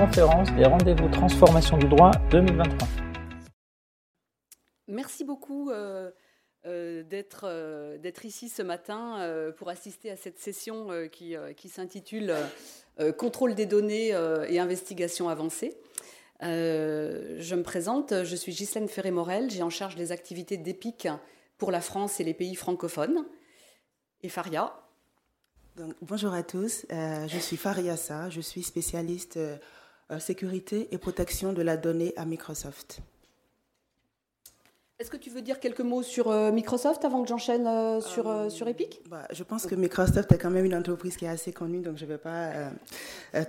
[0.00, 2.88] conférence des rendez-vous transformation du droit 2023.
[4.88, 6.10] Merci beaucoup euh,
[6.64, 7.04] euh,
[7.42, 12.34] euh, d'être ici ce matin pour assister à cette session qui, qui s'intitule
[13.18, 14.08] Contrôle des données
[14.48, 15.76] et investigation avancée.
[16.40, 21.08] je me présente, je suis Ghislaine Ferré-Morel, j'ai en charge les activités d'EPIC
[21.58, 23.26] pour la France et les pays francophones.
[24.22, 24.80] Et Faria,
[26.02, 29.56] bonjour à tous, euh, je suis Faria Sa, je suis spécialiste euh,
[30.18, 33.00] sécurité et protection de la donnée à Microsoft.
[34.98, 37.66] Est-ce que tu veux dire quelques mots sur euh, Microsoft avant que j'enchaîne
[38.02, 39.00] sur, sur Epic?
[39.08, 41.96] bah, Je pense que Microsoft est quand même une entreprise qui est assez connue, donc
[41.96, 42.50] je ne vais pas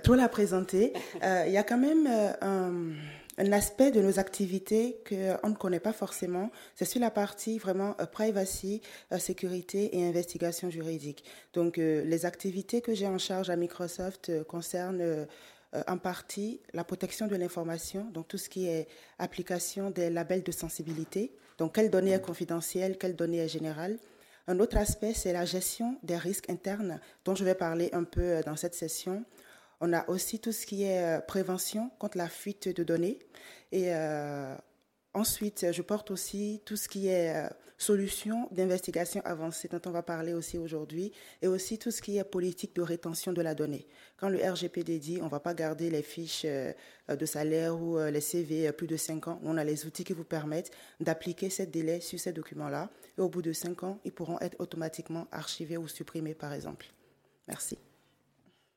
[0.02, 0.94] tout la présenter.
[1.22, 2.08] Il y a quand même
[2.40, 2.94] un
[3.38, 7.96] un aspect de nos activités qu'on ne connaît pas forcément, c'est sur la partie vraiment
[8.00, 8.82] euh, privacy,
[9.12, 11.24] euh, sécurité et investigation juridique.
[11.54, 15.26] Donc, euh, les activités que j'ai en charge à Microsoft concernent
[15.86, 18.88] en partie la protection de l'information, donc tout ce qui est
[19.18, 23.98] application des labels de sensibilité, donc quelle donnée est confidentielle, quelle donnée est générale.
[24.48, 28.40] Un autre aspect, c'est la gestion des risques internes, dont je vais parler un peu
[28.44, 29.24] dans cette session.
[29.80, 33.18] On a aussi tout ce qui est euh, prévention contre la fuite de données.
[33.70, 34.54] Et euh,
[35.14, 40.02] ensuite, je porte aussi tout ce qui est euh, solution d'investigation avancée dont on va
[40.02, 43.86] parler aussi aujourd'hui, et aussi tout ce qui est politique de rétention de la donnée.
[44.16, 48.20] Quand le RGPD dit on ne va pas garder les fiches de salaire ou les
[48.20, 52.00] CV plus de 5 ans, on a les outils qui vous permettent d'appliquer ces délais
[52.00, 55.88] sur ces documents-là, et au bout de 5 ans, ils pourront être automatiquement archivés ou
[55.88, 56.86] supprimés, par exemple.
[57.48, 57.78] Merci.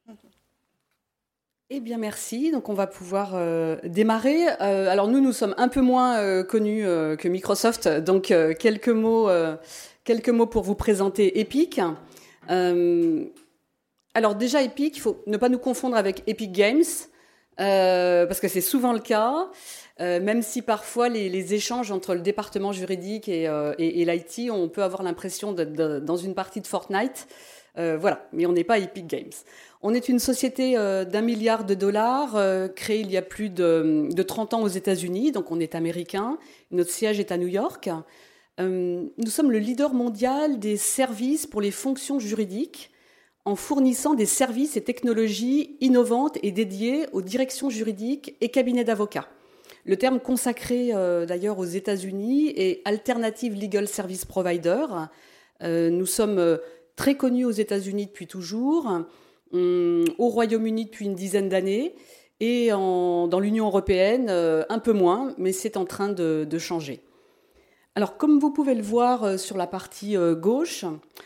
[1.72, 2.52] Eh bien, merci.
[2.52, 4.46] Donc, on va pouvoir euh, démarrer.
[4.62, 7.88] Euh, alors, nous, nous sommes un peu moins euh, connus que Microsoft.
[7.88, 9.28] Donc, quelques mots,
[10.46, 11.82] pour vous présenter Epic.
[12.48, 16.84] alors, déjà, Epic, il faut ne pas nous confondre avec Epic Games,
[17.58, 19.50] parce que c'est souvent le cas.
[20.00, 25.52] même si parfois les, échanges entre le département juridique et l'IT, on peut avoir l'impression
[25.52, 27.28] d'être dans une partie de Fortnite.
[27.76, 29.34] voilà, mais on n'est pas Epic Games.
[29.88, 33.52] On est une société euh, d'un milliard de dollars, euh, créée il y a plus
[33.52, 36.40] de, 30 ans aux États-Unis, donc on est américain.
[36.72, 37.92] Notre siège est à New York.
[38.60, 42.90] Euh, nous sommes le leader mondial des services pour les fonctions juridiques
[43.46, 49.28] en fournissant des services et technologies innovantes et dédiées aux directions juridiques et cabinets d'avocats.
[49.86, 50.94] Le terme consacré
[51.28, 54.88] d'ailleurs aux États-Unis est Alternative Legal Service Provider.
[55.62, 56.58] nous sommes
[56.96, 59.06] très connus aux États-Unis depuis toujours.
[59.56, 61.96] Hum, au Royaume-Uni depuis une dizaine d'années
[62.42, 67.02] et dans l'Union européenne euh, un peu moins, mais c'est en train de, changer.
[67.96, 70.84] Alors, comme vous pouvez le voir euh, sur la partie euh, gauche,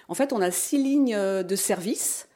[0.07, 2.28] en fait, on a six lignes de service.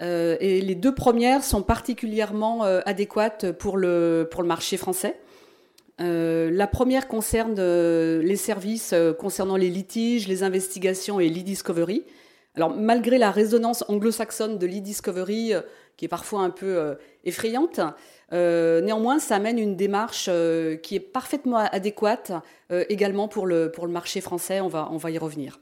[0.00, 5.20] et les deux premières sont particulièrement adéquates pour le, pour le marché français.
[5.98, 7.54] la première concerne
[8.20, 12.04] les services concernant les litiges, les investigations et l'e-discovery.
[12.56, 15.60] Alors malgré la résonance anglo-saxonne de l'e-discovery, euh,
[15.96, 16.94] qui est parfois un peu euh,
[17.24, 17.80] effrayante,
[18.32, 20.30] euh, néanmoins ça amène une démarche
[20.82, 22.32] qui est parfaitement adéquate
[22.70, 25.60] également pour le, marché français, on va, y revenir.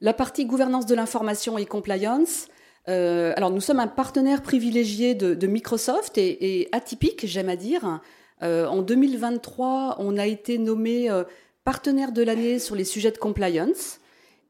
[0.00, 2.48] La partie gouvernance de l'information et compliance,
[2.86, 8.00] alors nous sommes un partenaire privilégié de, Microsoft et, et atypique, j'aime à dire.
[8.42, 11.08] en 2023, on a été nommé
[11.64, 13.99] partenaire de l'année sur les sujets de compliance.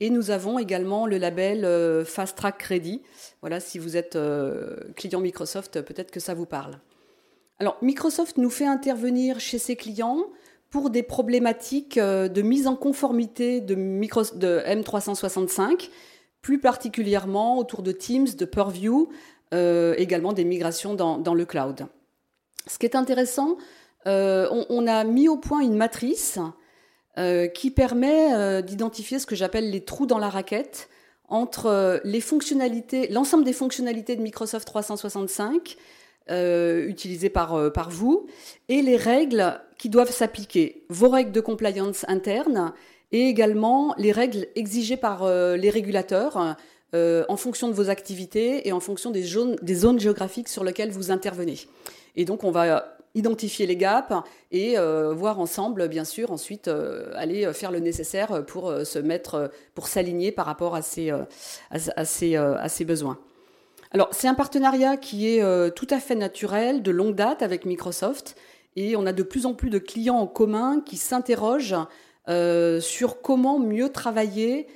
[0.00, 3.02] Et nous avons également le label euh, Fast Track Credit.
[3.42, 6.78] Voilà, si vous êtes euh, client Microsoft, peut-être que ça vous parle.
[7.58, 10.24] Alors, Microsoft nous fait intervenir chez ses clients
[10.70, 15.90] pour des problématiques euh, de mise en conformité de, de M365,
[16.40, 19.10] plus particulièrement autour de Teams, de Purview,
[19.52, 21.86] également des migrations dans, le cloud.
[22.68, 23.58] Ce qui est intéressant,
[24.06, 26.38] on, a mis au point une matrice
[27.18, 30.88] euh, qui permet euh, d'identifier ce que j'appelle les trous dans la raquette
[31.28, 35.76] entre euh, les fonctionnalités, l'ensemble des fonctionnalités de Microsoft 365
[36.28, 38.28] utilisées par, par vous
[38.68, 42.72] et les règles qui doivent s'appliquer, vos règles de compliance interne
[43.10, 46.56] et également les règles exigées par les régulateurs
[46.94, 50.92] en fonction de vos activités et en fonction des zones, des zones géographiques sur lesquelles
[50.92, 51.58] vous intervenez.
[52.14, 54.14] Et donc on va identifier les gaps
[54.50, 58.98] et euh, voir ensemble, bien sûr, ensuite euh, aller faire le nécessaire pour euh, se
[58.98, 61.10] mettre, pour s'aligner par rapport à ces,
[61.70, 63.18] à, ces, à ces besoins.
[63.92, 68.36] Alors, c'est un partenariat qui est tout à fait naturel, de longue date avec Microsoft,
[68.76, 71.74] et on a de plus en plus de clients en commun qui s'interrogent
[72.80, 74.68] sur comment mieux travailler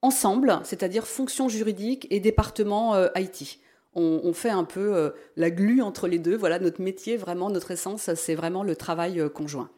[0.00, 3.58] ensemble, c'est-à-dire fonction juridique et département IT.
[3.96, 6.36] On, fait un peu la glue entre les deux.
[6.36, 9.70] Voilà, notre métier, vraiment, notre essence, c'est vraiment le travail conjoint.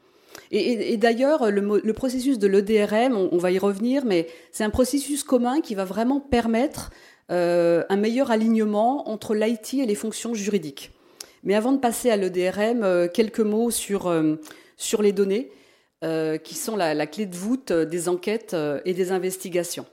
[0.50, 5.61] Et, d'ailleurs, le, processus de l'EDRM, on, va y revenir, mais c'est un processus commun
[5.61, 6.91] qui va vraiment permettre
[7.29, 10.91] un meilleur alignement entre l'IT et les fonctions juridiques.
[11.44, 14.12] Mais avant de passer à l'EDRM, quelques mots sur,
[14.76, 15.50] sur les données.
[16.05, 19.85] Euh, qui sont la, clé de voûte euh, des enquêtes euh, et des investigations.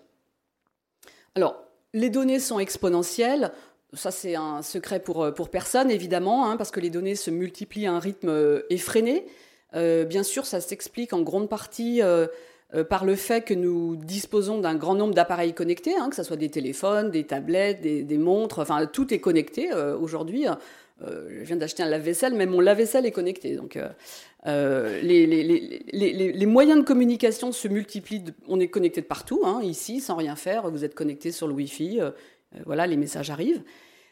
[1.33, 1.55] Alors,
[1.93, 3.51] les données sont exponentielles.
[3.95, 7.87] Ça, c'est un secret pour, pour personne, évidemment, hein, parce que les données se multiplient
[7.87, 9.25] à un rythme effréné.
[9.73, 12.01] bien sûr, ça s'explique en grande partie
[12.89, 16.37] par le fait que nous disposons d'un grand nombre d'appareils connectés, hein, que ce soit
[16.37, 20.47] des téléphones, des tablettes, des, montres, enfin, tout est connecté aujourd'hui.
[21.01, 23.55] Euh, je viens d'acheter un lave-vaisselle, mais mon lave-vaisselle est connecté.
[23.55, 23.89] Donc, euh,
[24.47, 28.23] euh, les, moyens de communication se multiplient.
[28.47, 30.69] on est connecté de partout, hein, ici, sans rien faire.
[30.69, 31.99] Vous êtes connecté sur le Wi-Fi.
[32.65, 33.61] voilà, les messages arrivent.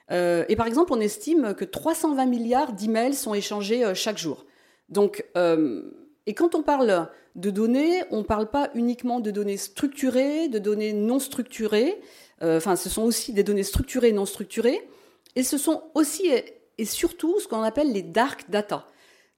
[0.10, 4.46] Et par exemple, on estime que 320 milliards d'emails sont échangés chaque jour.
[4.90, 10.50] Donc, et quand on parle de données, on ne parle pas uniquement de données structurées,
[10.50, 12.00] de données non structurées.
[12.42, 14.88] Enfin, ce sont aussi des données structurées et non structurées.
[15.36, 16.30] Et ce sont aussi
[16.78, 18.88] et surtout ce qu'on appelle les dark data.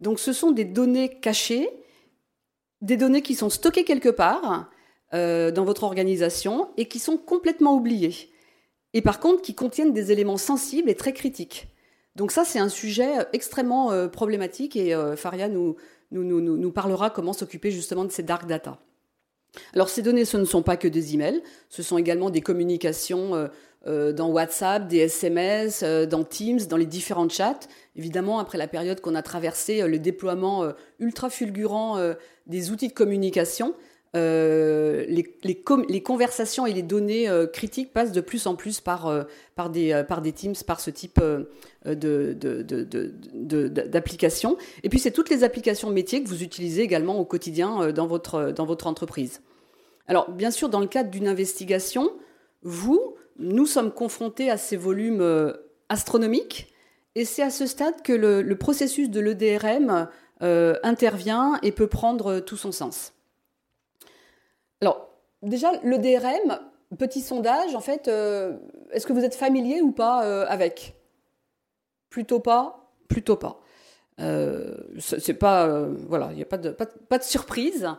[0.01, 1.69] Donc ce sont des données cachées,
[2.81, 4.69] des données qui sont stockées quelque part
[5.13, 8.31] euh, dans votre organisation et qui sont complètement oubliées.
[8.95, 11.67] Et par contre qui contiennent des éléments sensibles et très critiques.
[12.15, 15.75] Donc ça c'est un sujet euh, extrêmement euh, problématique et Faria nous,
[16.73, 18.79] parlera comment s'occuper justement de ces dark data.
[19.73, 23.47] Alors ces données, ce ne sont pas que des emails, ce sont également des communications
[23.87, 27.59] euh, dans WhatsApp, des SMS, euh, dans Teams, dans les différents chats.
[27.95, 30.63] Évidemment, après la période qu'on a traversée, euh, le déploiement
[30.99, 31.99] ultra fulgurant
[32.47, 33.75] des outils de communication,
[34.15, 39.25] les, les, conversations et les données critiques passent de plus en plus par,
[39.55, 41.21] par, des, Teams, par ce type
[41.85, 42.37] de,
[44.83, 48.87] et puis, c'est toutes les applications métiers que vous utilisez également au quotidien dans, votre,
[48.87, 49.41] entreprise.
[50.07, 52.11] Alors, bien sûr, dans le cadre d'une investigation,
[52.61, 55.53] vous, nous sommes confrontés à ces volumes euh,
[55.89, 56.73] astronomiques
[57.15, 60.07] et c'est à ce stade que le, processus de l'EDRM
[60.41, 63.13] euh, intervient et peut prendre tout son sens.
[64.85, 65.09] Alors,
[65.41, 66.59] déjà, l'EDRM,
[66.97, 68.57] petit sondage, en fait, euh,
[68.91, 70.95] est-ce que vous êtes familier ou pas avec?
[72.09, 73.59] Plutôt pas, plutôt pas.
[74.99, 76.75] c'est pas, voilà, il n'y a pas de,
[77.23, 77.89] surprise.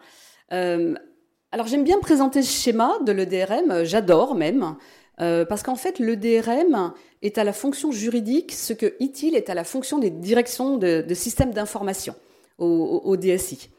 [0.48, 4.76] alors, j'aime bien présenter ce schéma de l'EDRM, j'adore même.
[5.20, 6.92] Euh, parce qu'en fait, le DRM
[7.22, 11.04] est à la fonction juridique ce que ITIL est à la fonction des directions de,
[11.14, 12.14] systèmes d'information
[12.58, 13.70] au, DSI.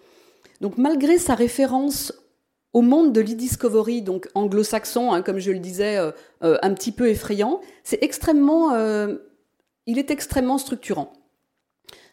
[0.62, 2.14] Donc malgré sa référence
[2.78, 6.12] au monde de l'e-discovery, donc anglo-saxon, hein, comme je le disais, euh,
[6.44, 8.78] euh, un petit peu effrayant, c'est extrêmement,
[9.88, 11.12] il est extrêmement structurant.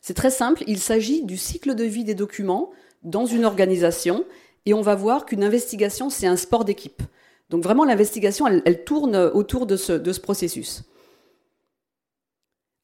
[0.00, 2.70] C'est très simple, il s'agit du cycle de vie des documents
[3.02, 4.24] dans une organisation,
[4.64, 7.02] et on va voir qu'une investigation, c'est un sport d'équipe.
[7.50, 10.84] Donc vraiment, l'investigation, elle, tourne autour de ce, processus.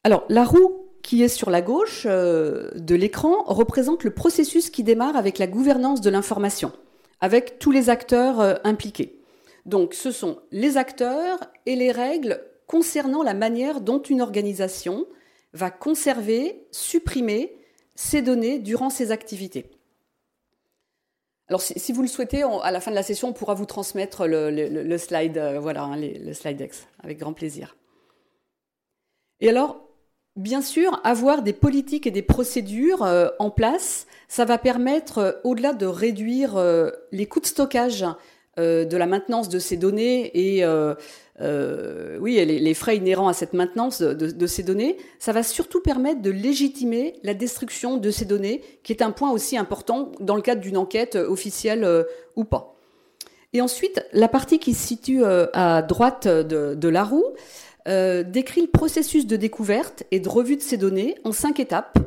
[0.03, 4.83] Alors, la roue qui est sur la gauche euh, de l'écran représente le processus qui
[4.83, 6.71] démarre avec la gouvernance de l'information,
[7.21, 9.19] avec tous les acteurs euh, impliqués.
[9.65, 15.05] Donc, ce sont les acteurs et les règles concernant la manière dont une organisation
[15.53, 17.55] va conserver, supprimer
[17.95, 19.69] ces données durant ses activités.
[21.47, 24.25] Alors, si, vous le souhaitez, à la fin de la session, on pourra vous transmettre
[24.25, 27.75] le, slide, euh, voilà, hein, le slide X, avec grand plaisir.
[29.41, 29.90] Et alors,
[30.35, 35.31] bien sûr, avoir des politiques et des procédures euh, en place, ça va permettre, euh,
[35.43, 36.57] au-delà de réduire
[37.11, 38.05] les coûts de stockage
[38.57, 40.63] de la maintenance de ces données et
[41.41, 46.21] euh, oui, les, frais inhérents à cette maintenance de, ces données, ça va surtout permettre
[46.21, 50.41] de légitimer la destruction de ces données, qui est un point aussi important dans le
[50.41, 52.03] cadre d'une enquête officielle euh,
[52.35, 52.75] ou pas.
[53.53, 57.25] Et ensuite, la partie qui se situe euh, à droite de, la roue
[57.85, 61.97] décrit le processus de découverte et de revue de ces données en cinq étapes,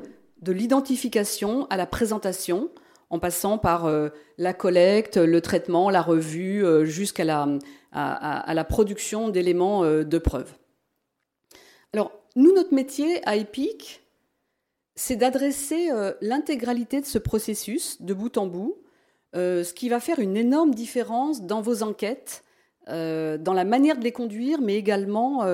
[0.40, 2.70] de l'identification à la présentation,
[3.10, 3.90] en passant par
[4.38, 7.48] la collecte, le traitement, la revue, jusqu'à la,
[7.94, 10.52] à, la production d'éléments euh, de preuve.
[11.92, 14.02] Alors, nous, notre métier à EPIC,
[14.96, 18.76] c'est d'adresser euh, l'intégralité de ce processus de bout en bout,
[19.36, 22.43] euh, ce qui va faire une énorme différence dans vos enquêtes,
[22.86, 25.44] dans la manière de les conduire, mais également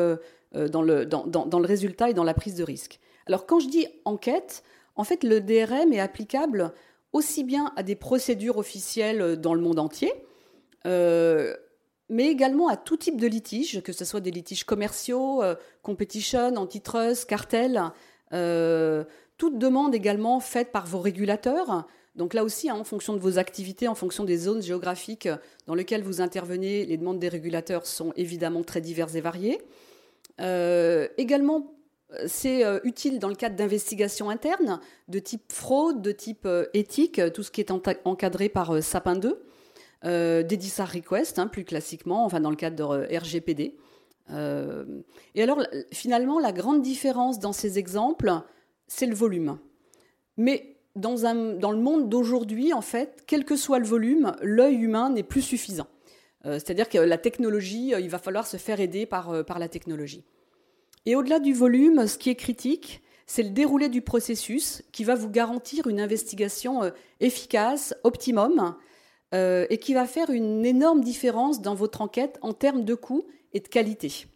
[0.53, 2.99] dans le, dans, le résultat et dans la prise de risque.
[3.27, 4.65] Alors quand je dis enquête,
[4.97, 6.73] en fait le DRM est applicable
[7.13, 10.13] aussi bien à des procédures officielles dans le monde entier,
[10.85, 15.43] mais également à tout type de litiges, que ce soit des litiges commerciaux,
[15.83, 17.81] competition, antitrust, cartel,
[19.41, 21.87] toute demande également faite par vos régulateurs.
[22.21, 25.29] Donc là aussi, hein, en fonction de vos activités, en fonction des zones géographiques
[25.67, 29.59] dans lesquelles vous intervenez, les demandes des régulateurs sont évidemment très diverses et variées.
[31.19, 31.75] également
[32.27, 37.21] c'est euh, utile dans le cadre d'investigations internes de type fraude, de type euh, éthique,
[37.33, 39.43] tout ce qui est encadré par euh, Sapin 2,
[40.03, 43.77] des DISAR request, hein, plus classiquement, enfin dans le cadre de RGPD.
[44.31, 45.63] et alors,
[45.93, 48.33] finalement, la grande différence dans ces exemples,
[48.87, 49.59] c'est le volume.
[50.39, 55.23] Mais dans, le monde d'aujourd'hui, en fait, quel que soit le volume, l'œil humain n'est
[55.23, 55.87] plus suffisant.
[56.45, 60.25] C'est-à-dire que la technologie, il va falloir se faire aider par la technologie.
[61.07, 65.15] Et au-delà du volume, ce qui est critique, c'est le déroulé du processus qui va
[65.15, 66.91] vous garantir une investigation euh,
[67.21, 68.75] efficace, optimum,
[69.35, 73.25] euh, et qui va faire une énorme différence dans votre enquête en termes de coût
[73.53, 74.27] et de qualité.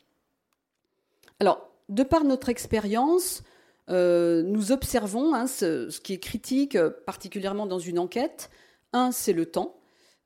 [1.41, 3.43] Alors, de par notre expérience,
[3.91, 8.51] euh, nous observons hein, ce, qui est critique, particulièrement dans une enquête.
[8.93, 9.81] Un, c'est le temps,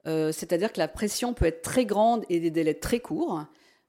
[0.04, 3.44] c'est-à-dire que la pression peut être très grande et des délais très courts.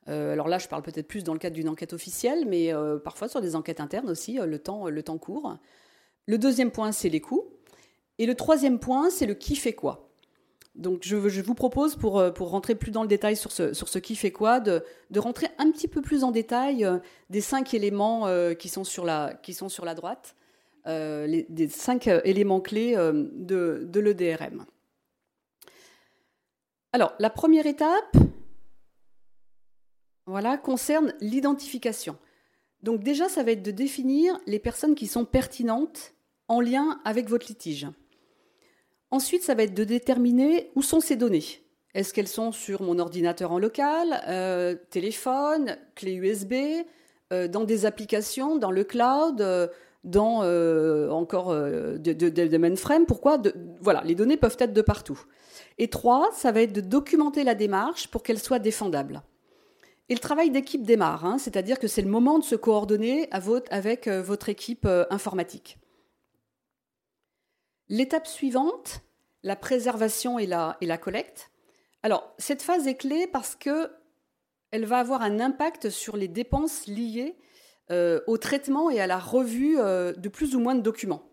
[0.09, 2.97] Euh, alors là, je parle peut-être plus dans le cadre d'une enquête officielle, mais euh,
[2.97, 5.57] parfois sur des enquêtes internes aussi, euh, le, temps, le temps court.
[6.25, 7.45] Le deuxième point, c'est les coûts.
[8.17, 10.08] Et le troisième point, c'est le qui fait quoi.
[10.75, 13.99] Donc je, vous propose, pour, pour, rentrer plus dans le détail sur ce, sur ce
[13.99, 14.83] qui fait quoi, de,
[15.17, 16.88] rentrer un petit peu plus en détail
[17.29, 20.35] des cinq éléments qui, sont sur la, qui sont sur la droite,
[20.85, 24.65] des cinq éléments clés de, de l'EDRM.
[26.91, 28.15] Alors, la première étape,
[30.25, 32.17] voilà, concerne l'identification.
[32.81, 36.13] Donc déjà, ça va être de définir les personnes qui sont pertinentes
[36.47, 37.88] en lien avec votre litige.
[39.11, 41.43] Ensuite, ça va être de déterminer où sont ces données.
[41.95, 46.53] Est-ce qu'elles sont sur mon ordinateur en local, euh, téléphone, clé USB,
[47.33, 49.67] euh, dans des applications, dans le cloud, euh,
[50.03, 50.41] dans
[51.11, 51.53] encore
[51.97, 53.05] des de, de, mainframe?
[53.05, 53.41] Pourquoi?
[53.81, 55.19] Voilà, les données peuvent être de partout.
[55.79, 59.23] Et trois, ça va être de documenter la démarche pour qu'elle soit défendable.
[60.09, 63.27] Et le travail d'équipe démarre, hein, c'est-à-dire que c'est le moment de se coordonner
[63.71, 65.77] avec votre équipe informatique.
[67.89, 69.01] L'étape suivante,
[69.43, 71.51] la préservation et la, collecte.
[72.03, 77.36] Alors, cette phase est clé parce qu'elle va avoir un impact sur les dépenses liées
[77.91, 81.24] euh, au traitement et à la revue de plus ou moins de documents.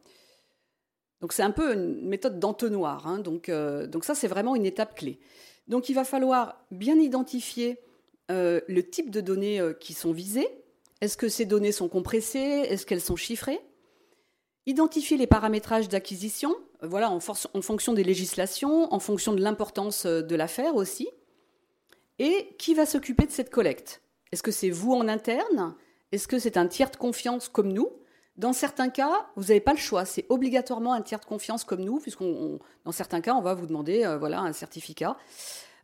[1.21, 3.07] Donc, c'est un peu une méthode d'entonnoir.
[3.07, 5.21] Hein, donc, donc, ça, c'est vraiment une étape clé.
[5.69, 7.79] Donc, il va falloir bien identifier
[8.31, 10.49] euh, le type de données euh, qui sont visées.
[11.01, 12.67] Est-ce que ces données sont compressées?
[12.69, 13.61] Est-ce qu'elles sont chiffrées?
[14.67, 20.37] Identifier les paramétrages d'acquisition, euh, voilà, en, fonction des législations, en fonction de l'importance de
[20.37, 21.09] l'affaire aussi.
[22.19, 24.03] Et qui va s'occuper de cette collecte?
[24.33, 25.75] Est-ce que c'est vous en interne?
[26.13, 27.91] Est-ce que c'est un tiers de confiance comme nous?
[28.37, 30.05] Dans certains cas, vous n'avez pas le choix.
[30.05, 33.67] C'est obligatoirement un tiers de confiance comme nous, puisqu'on, dans certains cas, on va vous
[33.67, 35.17] demander voilà, un certificat.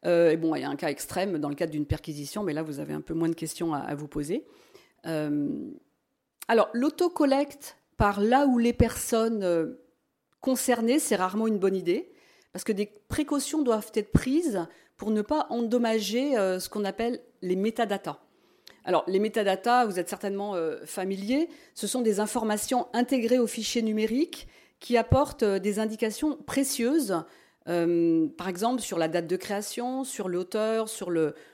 [0.04, 2.52] Euh, et bon, il y a un cas extrême dans le cadre d'une perquisition, mais
[2.52, 4.44] là, vous avez un peu moins de questions à, vous poser.
[5.06, 5.70] Euh,
[6.48, 9.80] alors, l'autocollecte par là où les personnes euh,
[10.40, 12.12] concernées, c'est rarement une bonne idée,
[12.52, 17.56] parce que des précautions doivent être prises pour ne pas endommager ce qu'on appelle les
[17.56, 18.18] métadatas.
[18.84, 24.48] Alors, les métadatas, vous êtes certainement familiers, ce sont des informations intégrées au fichier numérique
[24.80, 27.24] qui apportent des indications précieuses
[27.68, 31.10] euh, par exemple, sur la date de création, sur l'auteur, sur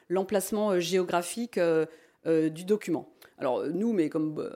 [0.09, 1.87] l'emplacement euh, géographique euh,
[2.25, 3.09] du document.
[3.39, 4.49] Alors nous, mais comme,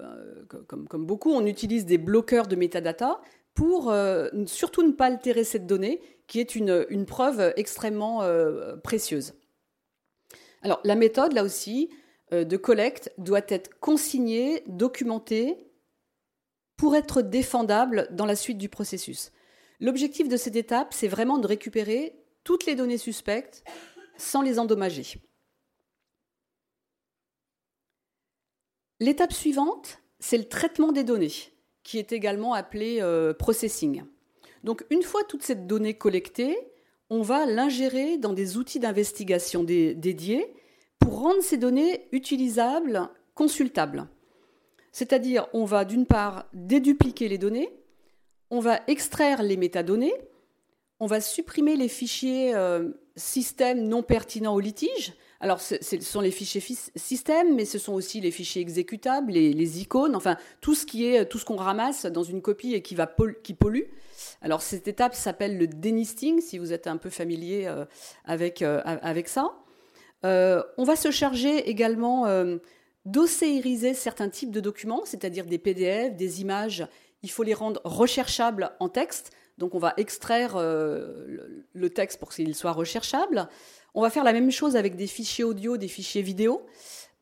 [0.66, 3.20] comme, beaucoup, on utilise des bloqueurs de métadata
[3.54, 3.94] pour
[4.46, 8.22] surtout ne pas altérer cette donnée, qui est une, une preuve extrêmement
[8.82, 9.34] précieuse.
[10.62, 11.90] Alors la méthode, là aussi,
[12.32, 15.72] de collecte doit être consignée, documentée,
[16.76, 19.30] pour être défendable dans la suite du processus.
[19.78, 23.62] L'objectif de cette étape, c'est vraiment de récupérer toutes les données suspectes
[24.16, 25.20] sans les endommager.
[29.02, 31.32] L'étape suivante, c'est le traitement des données,
[31.82, 34.04] qui est également appelé euh, processing.
[34.62, 36.56] Donc une fois toute cette donnée collectée,
[37.10, 40.54] on va l'ingérer dans des outils d'investigation dédiés
[41.00, 44.06] pour rendre ces données utilisables, consultables.
[44.92, 47.70] C'est-à-dire, on va d'une part dédupliquer les données,
[48.50, 50.14] on va extraire les métadonnées,
[51.00, 55.12] on va supprimer les fichiers euh, système non pertinents au litige.
[55.42, 56.62] Alors, ce sont les fichiers
[56.94, 61.24] système, mais ce sont aussi les fichiers exécutables, les, icônes, enfin tout ce qui est
[61.26, 63.90] tout ce qu'on ramasse dans une copie et qui va qui pollue.
[64.40, 67.84] Alors cette étape s'appelle le denisting, si vous êtes un peu familier euh,
[68.24, 69.50] avec euh, avec ça.
[70.22, 72.24] on va se charger également
[73.04, 76.86] d'océiriser certains types de documents, c'est-à-dire des PDF, des images.
[77.24, 79.32] Il faut les rendre recherchables en texte.
[79.58, 83.48] Donc on va extraire le texte pour qu'il soit recherchable.
[83.94, 86.66] On va faire la même chose avec des fichiers audio, des fichiers vidéo.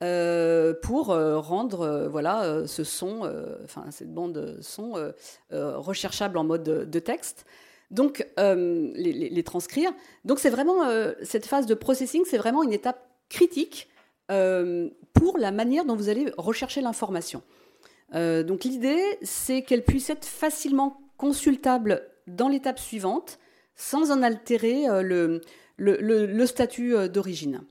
[0.02, 3.30] Euh, pour euh, rendre euh, voilà ce son,
[3.64, 5.12] enfin cette bande son
[5.50, 7.44] recherchable en mode de, texte.
[7.90, 9.90] Donc les, transcrire.
[10.24, 10.84] Donc c'est vraiment
[11.22, 13.88] cette phase de processing, c'est vraiment une étape critique
[14.28, 17.42] pour la manière dont vous allez rechercher l'information.
[18.14, 23.38] donc l'idée, c'est qu'elle puisse être facilement consultable dans l'étape suivante,
[23.74, 25.42] sans en altérer le,
[25.80, 27.62] le statut d'origine.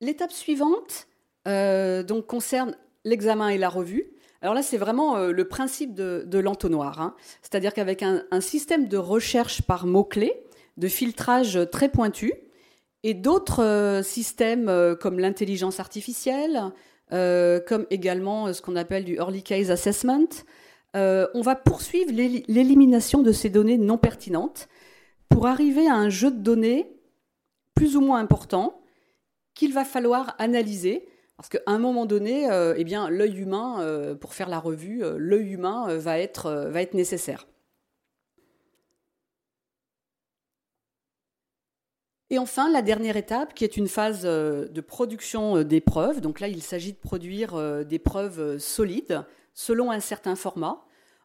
[0.00, 1.06] L'étape suivante
[1.46, 4.10] euh, donc, concerne l'examen et la revue.
[4.42, 7.00] Alors là, c'est vraiment euh, le principe de, l'entonnoir.
[7.00, 7.14] Hein.
[7.42, 10.42] C'est-à-dire qu'avec un, système de recherche par mots-clés,
[10.78, 12.32] de filtrage très pointu,
[13.02, 16.72] et d'autres euh, systèmes comme l'intelligence artificielle,
[17.10, 20.28] comme également ce qu'on appelle du early case assessment,
[20.94, 24.68] on va poursuivre l'élimination de ces données non pertinentes
[25.28, 26.92] pour arriver à un jeu de données
[27.74, 28.80] plus ou moins important
[29.54, 31.08] qu'il va falloir analyser.
[31.36, 35.16] Parce qu'à un moment donné, euh, eh l'œil humain, euh, pour faire la revue, euh,
[35.16, 37.46] l'œil humain va, être, va être nécessaire.
[42.28, 46.20] Et enfin, la dernière étape, qui est une phase de production des preuves.
[46.20, 49.24] Donc là, il s'agit de produire des preuves solides,
[49.60, 50.82] selon un certain format,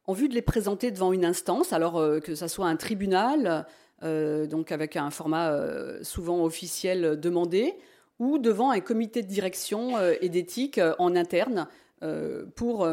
[0.07, 3.65] en vue de les présenter devant une instance, alors que ce soit un tribunal,
[4.03, 5.51] donc avec un format
[6.03, 7.73] souvent officiel demandé,
[8.19, 11.67] ou devant un comité de direction euh, et d'éthique euh, en interne
[12.03, 12.87] euh, pour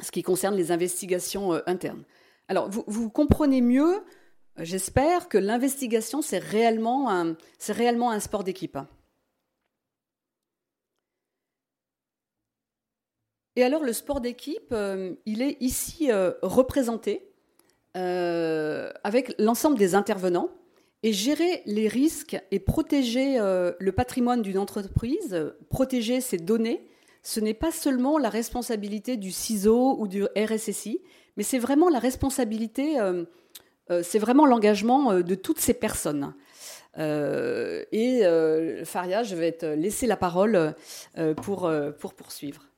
[0.00, 2.04] ce qui concerne les investigations internes.
[2.48, 4.02] Alors, vous, comprenez mieux,
[4.58, 7.34] j'espère, que l'investigation, c'est réellement,
[7.68, 8.78] réellement un sport d'équipe.
[13.56, 14.74] Et alors, le sport d'équipe,
[15.26, 16.10] il est ici
[16.42, 17.28] représenté
[17.94, 20.50] avec l'ensemble des intervenants
[21.02, 26.86] et gérer les risques et protéger euh, le patrimoine d'une entreprise, protéger ses données,
[27.22, 31.00] ce n'est pas seulement la responsabilité du CISO ou du RSSI,
[31.36, 33.24] mais c'est vraiment la responsabilité, euh,
[33.90, 36.34] euh, c'est vraiment l'engagement de toutes ces personnes.
[36.98, 38.22] et
[38.84, 40.74] Faria, je vais te laisser la parole
[41.36, 41.70] pour
[42.16, 42.71] poursuivre.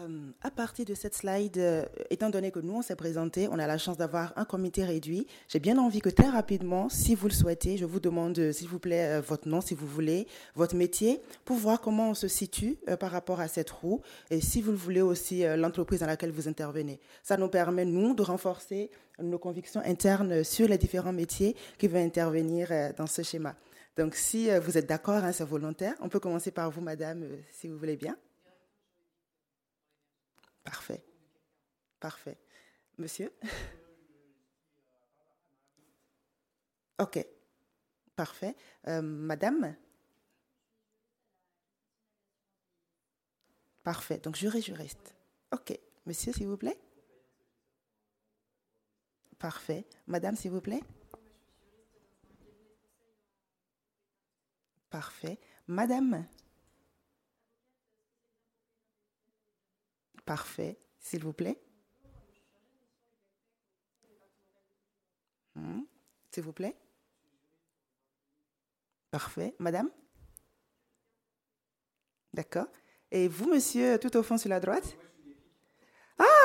[0.00, 3.58] Euh, à partir de cette slide, euh, étant donné que nous, on s'est présenté, on
[3.58, 5.26] a la chance d'avoir un comité réduit.
[5.48, 8.68] J'ai bien envie que très rapidement, si vous le souhaitez, je vous demande, euh, s'il
[8.68, 12.76] vous plaît, votre nom, si vous voulez, votre métier, pour voir comment on se situe
[12.98, 16.48] par rapport à cette roue, et si vous le voulez aussi, l'entreprise dans laquelle vous
[16.48, 17.00] intervenez.
[17.22, 22.04] Ça nous permet, nous, de renforcer nos convictions internes sur les différents métiers qui vont
[22.04, 23.54] intervenir dans ce schéma.
[23.96, 27.68] Donc, si vous êtes d'accord, hein, c'est volontaire, on peut commencer par vous, madame, si
[27.68, 28.16] vous voulez bien.
[30.64, 31.04] Parfait.
[31.98, 32.38] Parfait.
[32.98, 33.32] Monsieur?
[36.98, 37.24] Ok.
[38.14, 38.54] Parfait.
[38.88, 39.74] Euh, madame?
[43.82, 44.18] Parfait.
[44.18, 45.14] Donc, juré, juriste.
[45.52, 45.78] Ok.
[46.04, 46.78] Monsieur, s'il vous plaît?
[49.38, 49.86] Parfait.
[50.06, 50.82] Madame, s'il vous plaît?
[54.90, 55.38] Parfait.
[55.66, 56.26] Madame?
[60.30, 60.78] Parfait.
[61.00, 61.60] S'il vous plaît.
[65.56, 65.80] Hmm.
[66.30, 66.76] S'il vous plaît.
[69.10, 69.56] Parfait.
[69.58, 69.90] Madame?
[72.32, 72.68] D'accord.
[73.10, 74.96] Et vous, monsieur, tout au fond sur la droite?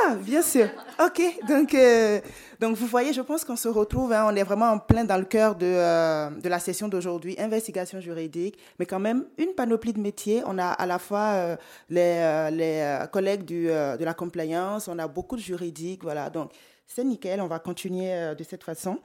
[0.08, 0.70] Ah, bien sûr.
[1.04, 1.22] OK.
[1.48, 2.20] Donc, euh,
[2.60, 5.18] donc vous voyez, je pense qu'on se retrouve, hein, on est vraiment en plein dans
[5.18, 9.94] le cœur de, euh, de la session d'aujourd'hui, investigation juridique, mais quand même une panoplie
[9.94, 10.44] de métiers.
[10.46, 11.56] On a à la fois euh,
[11.90, 16.30] les, les collègues du, de la compliance, on a beaucoup de juridiques, voilà.
[16.30, 16.52] Donc,
[16.86, 19.00] c'est nickel, on va continuer de cette façon.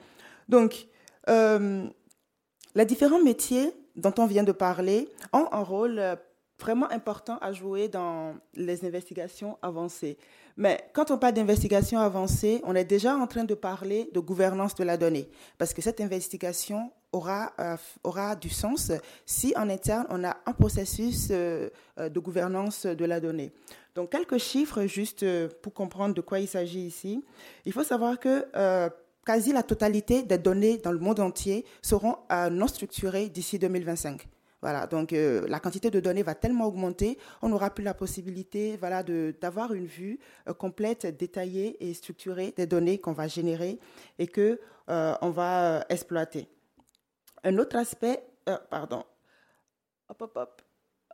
[0.48, 0.86] Donc,
[1.26, 6.02] les différents métiers dont on vient de parler ont un rôle
[6.60, 10.18] vraiment important à jouer dans les investigations avancées.
[10.60, 14.74] Mais quand on parle d'investigation avancée, on est déjà en train de parler de gouvernance
[14.74, 18.92] de la donnée, parce que cette investigation aura, euh, aura du sens
[19.24, 23.54] si en interne, on a un processus euh, euh, de gouvernance de la donnée.
[23.94, 25.24] Donc, quelques chiffres juste
[25.62, 27.24] pour comprendre de quoi il s'agit ici.
[27.64, 28.44] Il faut savoir que
[29.24, 32.16] quasi la totalité des données dans le monde entier seront
[32.50, 34.28] non structurées d'ici 2025.
[34.62, 38.76] Voilà, donc euh, la quantité de données va tellement augmenter, on n'aura plus la possibilité
[38.76, 40.18] voilà, d'avoir une vue
[40.48, 43.78] euh, complète, détaillée et structurée des données qu'on va générer
[44.18, 46.46] et que euh, on va exploiter.
[47.42, 48.22] Un autre aspect,
[48.68, 49.04] pardon,
[50.10, 50.62] hop, hop, hop.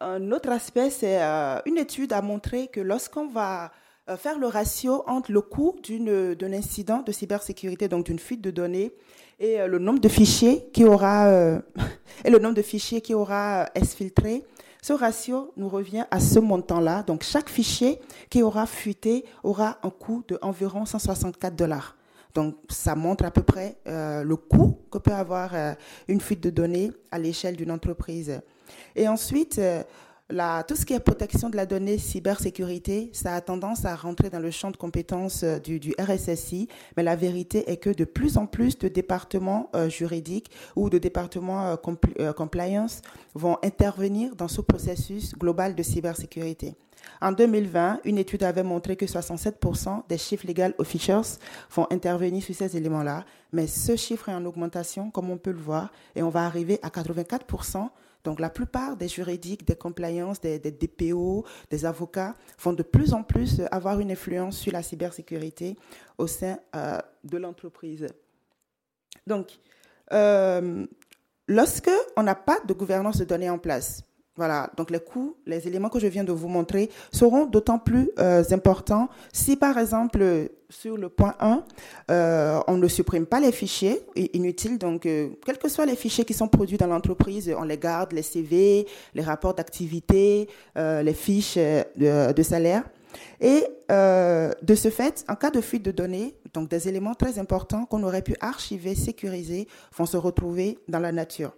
[0.01, 1.23] Un autre aspect, c'est
[1.67, 3.71] une étude a montré que lorsqu'on va
[4.19, 8.93] faire le ratio entre le coût d'un incident de cybersécurité, donc d'une fuite de données,
[9.39, 11.61] et euh, le nombre de fichiers qui aura euh,
[12.25, 14.45] et le nombre de fichiers qui aura euh, exfiltré.
[14.83, 17.03] Ce ratio nous revient à ce montant-là.
[17.03, 21.97] Donc chaque fichier qui aura fuité aura un coût de environ 164 dollars.
[22.35, 25.55] Donc ça montre à peu près le coût que peut avoir
[26.07, 28.41] une fuite de données à l'échelle d'une entreprise.
[28.95, 29.61] Et ensuite,
[30.29, 34.41] tout ce qui est protection de la donnée, cybersécurité, ça a tendance à rentrer dans
[34.41, 38.47] le champ de compétences euh, du, RSSI, mais la vérité est que de plus en
[38.47, 41.77] plus de départements euh, juridiques ou de départements
[42.19, 43.03] euh, compliance
[43.35, 46.75] vont intervenir dans ce processus global de cybersécurité.
[47.21, 51.39] En 2020, une étude avait montré que 67% des chiffres legal officers
[51.71, 55.61] vont intervenir sur ces éléments-là, mais ce chiffre est en augmentation, comme on peut le
[55.61, 57.91] voir, et on va arriver à 84%
[58.27, 63.23] donc la plupart des juridiques, des compliances, des, DPO, des avocats vont de plus en
[63.23, 65.77] plus avoir une influence sur la cybersécurité
[66.19, 68.09] au sein euh, de l'entreprise.
[69.29, 69.61] Donc,
[70.13, 70.85] euh,
[71.47, 74.03] lorsque on n'a pas de gouvernance de données en place,
[74.37, 78.11] voilà, donc les coûts, les éléments que je viens de vous montrer seront d'autant plus
[78.19, 81.65] euh, importants si par exemple sur le point 1,
[82.11, 84.03] euh, on ne supprime pas les fichiers
[84.35, 87.79] inutiles, donc euh, quels que soient les fichiers qui sont produits dans l'entreprise, on les
[87.79, 92.83] garde, les CV, les rapports d'activité, les fiches de, de, salaire.
[93.41, 97.85] Et de ce fait, en cas de fuite de données, donc des éléments très importants
[97.87, 101.53] qu'on aurait pu archiver, sécuriser, vont se retrouver dans la nature.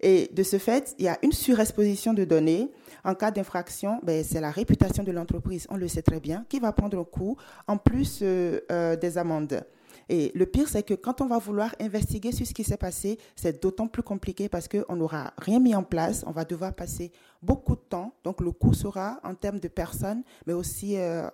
[0.00, 2.70] Et de ce fait, il y a une surexposition de données.
[3.04, 6.58] En cas d'infraction, ben, c'est la réputation de l'entreprise, on le sait très bien, qui
[6.58, 9.62] va prendre le coup, en plus euh, euh, des amendes.
[10.08, 13.18] Et le pire, c'est que quand on va vouloir investiguer sur ce qui s'est passé,
[13.36, 16.24] c'est d'autant plus compliqué parce qu'on n'aura rien mis en place.
[16.26, 17.10] On va devoir passer
[17.42, 18.14] beaucoup de temps.
[18.22, 21.28] Donc, le coût sera en termes de personnes, mais aussi euh,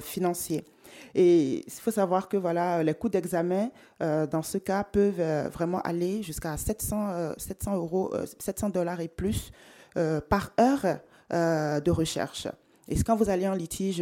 [0.00, 0.64] financier.
[1.14, 3.70] Et il faut savoir que voilà, les coûts d'examen,
[4.02, 9.00] euh, dans ce cas, peuvent euh, vraiment aller jusqu'à 700, 700 euh, euros, 700 dollars
[9.00, 9.50] et plus
[10.28, 11.00] par heure
[11.32, 12.46] de recherche.
[12.86, 14.00] Et quand vous allez en litige,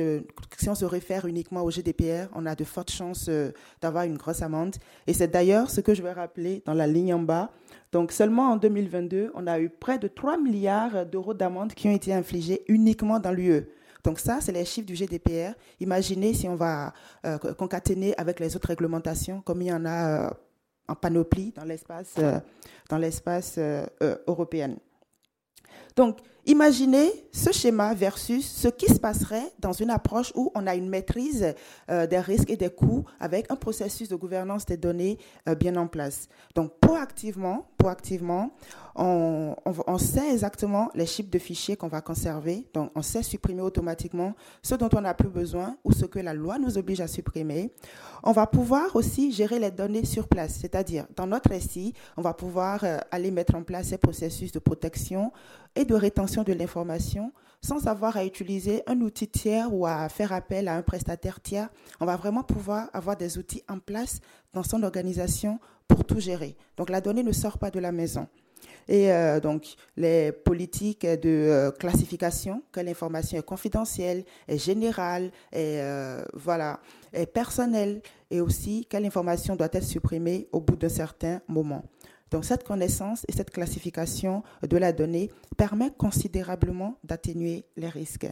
[0.59, 3.31] si on se réfère uniquement au GDPR, on a de fortes chances
[3.81, 4.77] d'avoir une grosse amende.
[5.07, 7.51] Et c'est d'ailleurs ce que je vais rappeler dans la ligne en bas.
[7.93, 11.95] Donc seulement en 2022, on a eu près de 3 milliards d'euros d'amende qui ont
[11.95, 13.67] été infligés uniquement dans l'UE.
[14.07, 15.53] Donc ça, c'est les chiffres du GDPR.
[15.81, 20.27] Imaginez si on va euh, concaténer avec les autres réglementations, comme il y en a
[20.27, 20.31] euh,
[20.87, 22.39] en panoplie dans l'espace euh,
[22.89, 23.59] dans l'espace
[24.29, 24.77] européen.
[25.97, 30.75] Donc, imaginez ce schéma versus ce qui se passerait dans une approche où on a
[30.75, 31.55] une maîtrise
[31.89, 35.19] des risques et des coûts avec un processus de gouvernance des données
[35.59, 36.29] bien en place.
[36.55, 38.53] Donc, proactivement, proactivement,
[38.97, 42.67] on, sait exactement les chiffres de fichiers qu'on va conserver.
[42.73, 46.35] Donc, on sait supprimer automatiquement ce dont on n'a plus besoin ou ce que la
[46.35, 47.73] loi nous oblige à supprimer.
[48.23, 52.35] On va pouvoir aussi gérer les données sur place, c'est-à-dire dans notre SI, on va
[52.35, 55.33] pouvoir euh, aller mettre en place ces processus de protection
[55.75, 60.33] et de rétention de l'information sans avoir à utiliser un outil tiers ou à faire
[60.33, 61.69] appel à un prestataire tiers.
[62.01, 64.21] On va vraiment pouvoir avoir des outils en place
[64.53, 66.57] dans son organisation pour tout gérer.
[66.77, 68.29] Donc la donnée ne sort pas de la maison.
[68.89, 75.81] Et euh, donc, les politiques de euh, classification, que l'information est confidentielle, est générale, est,
[75.81, 76.81] euh, voilà,
[77.13, 81.85] est personnelle, et aussi quelle information doit être supprimée au bout d'un certain moment.
[82.31, 88.27] Donc, cette connaissance et cette classification de la donnée permet considérablement d'atténuer les risques.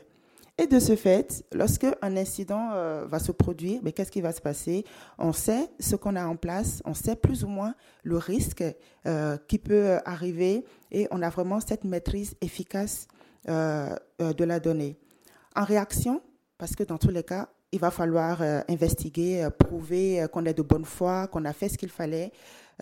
[0.56, 4.32] Et de ce fait, lorsque un incident euh, va se produire, mais qu'est-ce qui va
[4.32, 4.84] se passer?
[5.18, 8.62] On sait ce qu'on a en place, on sait plus ou moins le risque
[9.06, 13.08] euh, qui peut arriver et on a vraiment cette maîtrise efficace
[13.48, 14.96] euh, de la donnée.
[15.56, 16.22] En réaction,
[16.56, 20.84] parce que dans tous les cas, il va falloir investiguer, prouver qu'on est de bonne
[20.84, 22.30] foi, qu'on a fait ce qu'il fallait.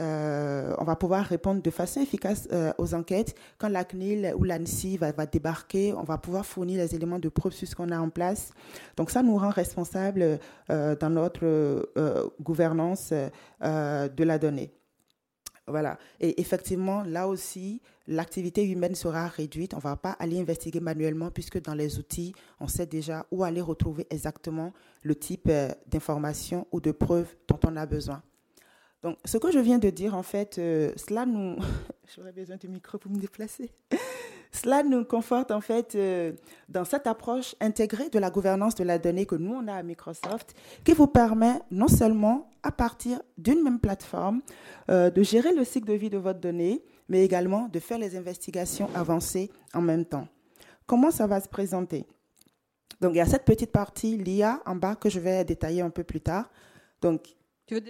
[0.00, 3.34] Euh, on va pouvoir répondre de façon efficace euh, aux enquêtes.
[3.58, 7.52] Quand la CNIL ou l'ANSI va, débarquer, on va pouvoir fournir les éléments de preuve
[7.52, 8.50] sur ce qu'on a en place.
[8.96, 10.38] Donc ça nous rend responsables
[10.70, 11.92] euh, dans notre
[12.40, 14.72] gouvernance de la donnée.
[15.68, 15.96] Voilà.
[16.20, 19.74] Et effectivement, là aussi, l'activité humaine sera réduite.
[19.74, 23.44] On ne va pas aller investiguer manuellement puisque dans les outils, on sait déjà où
[23.44, 25.50] aller retrouver exactement le type
[25.86, 28.22] d'information ou de preuves dont on a besoin.
[29.02, 31.56] Donc, ce que je viens de dire, en fait, euh, cela nous.
[32.16, 33.70] J'aurais besoin du micro pour me déplacer.
[34.52, 36.32] cela nous conforte en fait euh,
[36.68, 39.82] dans cette approche intégrée de la gouvernance de la donnée que nous on a à
[39.82, 44.42] Microsoft, qui vous permet non seulement à partir d'une même plateforme
[44.90, 48.14] euh, de gérer le cycle de vie de votre donnée, mais également de faire les
[48.16, 50.28] investigations avancées en même temps.
[50.86, 52.06] Comment ça va se présenter?
[53.00, 55.90] Donc il y a cette petite partie l'IA en bas que je vais détailler un
[55.90, 56.50] peu plus tard.
[57.00, 57.34] Donc
[57.66, 57.80] tu veux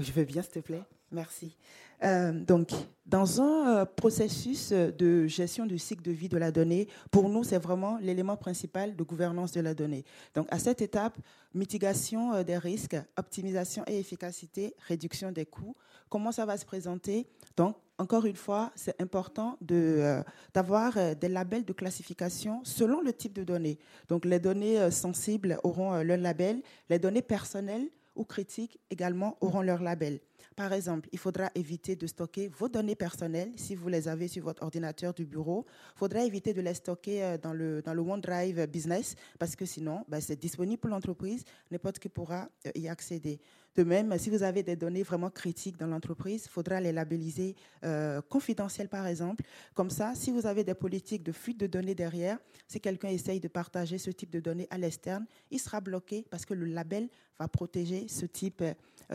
[0.00, 0.82] Je veux bien, s'il te plaît.
[1.12, 1.54] Merci.
[2.02, 2.70] Euh, donc,
[3.06, 7.44] dans un euh, processus de gestion du cycle de vie de la donnée, pour nous,
[7.44, 10.04] c'est vraiment l'élément principal de gouvernance de la donnée.
[10.34, 11.16] Donc, à cette étape,
[11.54, 15.76] mitigation euh, des risques, optimisation et efficacité, réduction des coûts.
[16.08, 17.26] Comment ça va se présenter?
[17.56, 23.44] Donc, encore une fois, c'est important d'avoir des labels de classification selon le type de
[23.44, 23.78] données.
[24.08, 29.82] Donc, les données sensibles auront leur label, les données personnelles ou critiques également auront leur
[29.82, 30.20] label.
[30.56, 34.44] Par exemple, il faudra éviter de stocker vos données personnelles si vous les avez sur
[34.44, 35.64] votre ordinateur du bureau.
[35.96, 39.64] Il faudra éviter de les stocker euh, dans le, dans le OneDrive Business parce que
[39.64, 43.40] sinon, ben, c'est disponible pour l'entreprise, n'importe qui pourra euh, y accéder.
[43.74, 47.56] De même, si vous avez des données vraiment critiques dans l'entreprise, il faudra les labelliser
[47.84, 49.44] euh, confidentielles, par exemple.
[49.74, 53.40] Comme ça, si vous avez des politiques de fuite de données derrière, si quelqu'un essaye
[53.40, 57.08] de partager ce type de données à l'externe, il sera bloqué parce que le label
[57.38, 58.62] va protéger ce type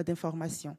[0.06, 0.76] d'informations.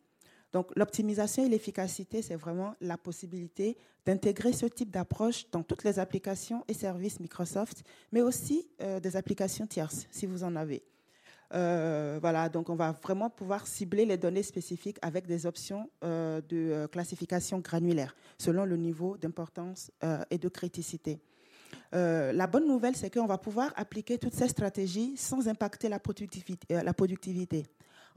[0.53, 5.99] Donc l'optimisation et l'efficacité, c'est vraiment la possibilité d'intégrer ce type d'approche dans toutes les
[5.99, 10.83] applications et services Microsoft, mais aussi euh, des applications tierces, si vous en avez.
[11.55, 16.41] Euh, voilà, donc on va vraiment pouvoir cibler les données spécifiques avec des options euh,
[16.49, 19.91] de classification granulaire, selon le niveau d'importance
[20.31, 21.21] et de criticité.
[21.93, 26.83] la bonne nouvelle, c'est qu'on va pouvoir appliquer toutes ces stratégies sans impacter la productivité.
[26.83, 27.65] La productivité.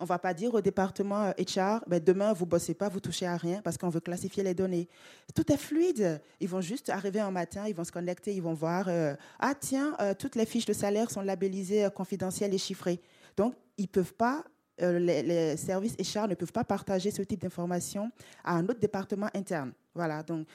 [0.01, 2.89] On ne va pas dire au département HR, euh, ben demain, vous ne bossez pas,
[2.89, 4.89] vous touchez à rien parce qu'on veut classifier les données.
[5.35, 6.19] Tout est fluide.
[6.39, 9.53] Ils vont juste arriver un matin, ils vont se connecter, ils vont voir, euh, ah
[9.53, 12.99] tiens, euh, toutes les fiches de salaire sont labellisées confidentielles et chiffrées.
[13.37, 14.43] Donc, ils peuvent pas
[14.79, 18.11] les, les, services HR ne peuvent pas partager ce type d'informations
[18.43, 19.73] à un autre département interne.
[19.93, 20.47] Voilà, donc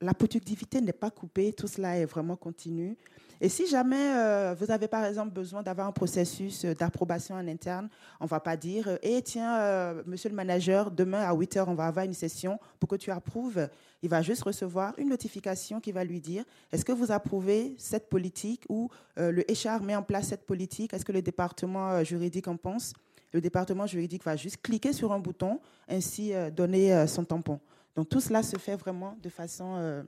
[0.00, 2.96] la productivité n'est pas coupée, tout cela est vraiment continu.
[3.40, 7.46] Et si jamais euh, vous avez par exemple besoin d'avoir un processus euh, d'approbation en
[7.46, 11.56] interne, on ne va pas dire Eh tiens, euh, monsieur le manager, demain à 8
[11.56, 13.68] heures, on va avoir une session pour que tu approuves.
[14.02, 18.08] Il va juste recevoir une notification qui va lui dire Est-ce que vous approuvez cette
[18.08, 20.94] politique ou le HR met en place cette politique?
[20.94, 22.92] Est-ce que le département juridique en pense?
[23.32, 27.58] Le département juridique va juste cliquer sur un bouton, ainsi donner son tampon.
[27.96, 30.04] Donc tout cela se fait vraiment de façon,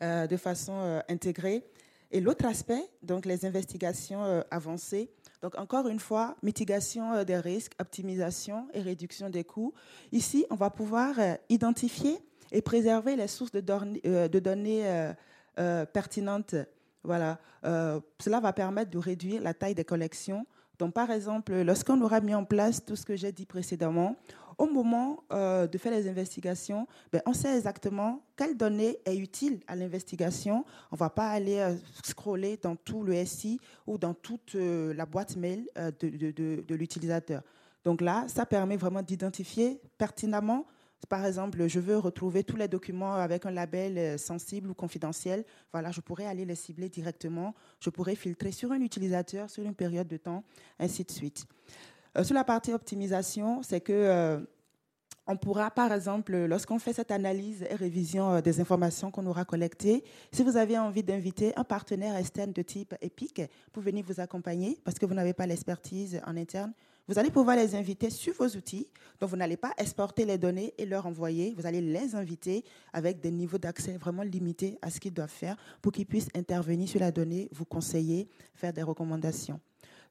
[0.00, 1.64] de façon intégrée.
[2.12, 7.38] Et l'autre aspect, donc les investigations euh, avancées, donc encore une fois, mitigation euh, des
[7.38, 9.72] risques, optimisation et réduction des coûts.
[10.12, 12.18] Ici, on va pouvoir euh, identifier
[12.52, 13.60] et préserver les sources de
[14.38, 15.12] données
[15.94, 16.54] pertinentes.
[17.02, 17.38] Voilà.
[17.62, 20.46] cela va permettre de réduire la taille des collections.
[20.78, 24.16] Donc, par exemple, lorsqu'on aura mis en place tout ce que j'ai dit précédemment,
[24.58, 29.60] au moment euh, de faire les investigations, ben, on sait exactement quelle donnée est utile
[29.66, 30.64] à l'investigation.
[30.90, 34.92] On ne va pas aller euh, scroller dans tout le SI ou dans toute euh,
[34.94, 35.66] la boîte mail
[36.00, 37.42] de, l'utilisateur.
[37.84, 40.66] Donc là, ça permet vraiment d'identifier pertinemment
[41.08, 45.44] par exemple, je veux retrouver tous les documents avec un label sensible ou confidentiel.
[45.72, 47.56] Voilà, je pourrais aller les cibler directement.
[47.80, 50.44] Je pourrais filtrer sur un utilisateur, sur une période de temps,
[50.78, 51.44] ainsi de suite.
[52.16, 54.38] Euh, sur la partie optimisation, c'est que euh,
[55.26, 59.44] on pourra, par exemple, lorsqu'on fait cette analyse et révision euh, des informations qu'on aura
[59.44, 64.20] collectées, si vous avez envie d'inviter un partenaire externe de type EPIC pour venir vous
[64.20, 66.72] accompagner, parce que vous n'avez pas l'expertise en interne,
[67.08, 68.86] vous allez pouvoir les inviter sur vos outils.
[69.20, 71.52] Donc, vous n'allez pas exporter les données et leur envoyer.
[71.56, 75.56] Vous allez les inviter avec des niveaux d'accès vraiment limités à ce qu'ils doivent faire
[75.80, 79.60] pour qu'ils puissent intervenir sur la donnée, vous conseiller, faire des recommandations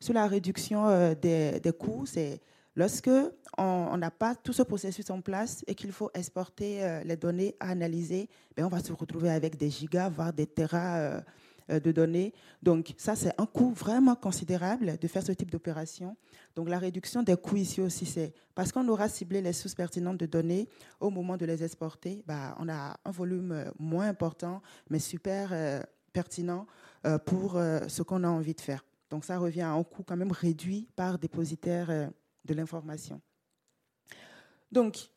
[0.01, 2.41] sur la réduction euh, des, coûts, c'est
[2.75, 3.09] lorsque
[3.57, 7.55] on n'a pas tout ce processus en place et qu'il faut exporter euh, les données
[7.59, 11.21] à analyser, ben on va se retrouver avec des gigas, voire des terras
[11.69, 12.33] euh, de données.
[12.63, 16.17] Donc ça, c'est un coût vraiment considérable de faire ce type d'opération.
[16.55, 20.17] Donc la réduction des coûts ici aussi, c'est parce qu'on aura ciblé les sources pertinentes
[20.17, 20.67] de données
[20.99, 25.53] au moment de les exporter, bah, on a un volume moins important, mais super
[26.11, 26.65] pertinent
[27.25, 27.53] pour
[27.87, 28.83] ce qu'on a envie de faire.
[29.11, 32.07] Donc ça revient à un coût quand même réduit par dépositaire euh,
[32.45, 33.21] de l'information.
[34.71, 35.09] Donc,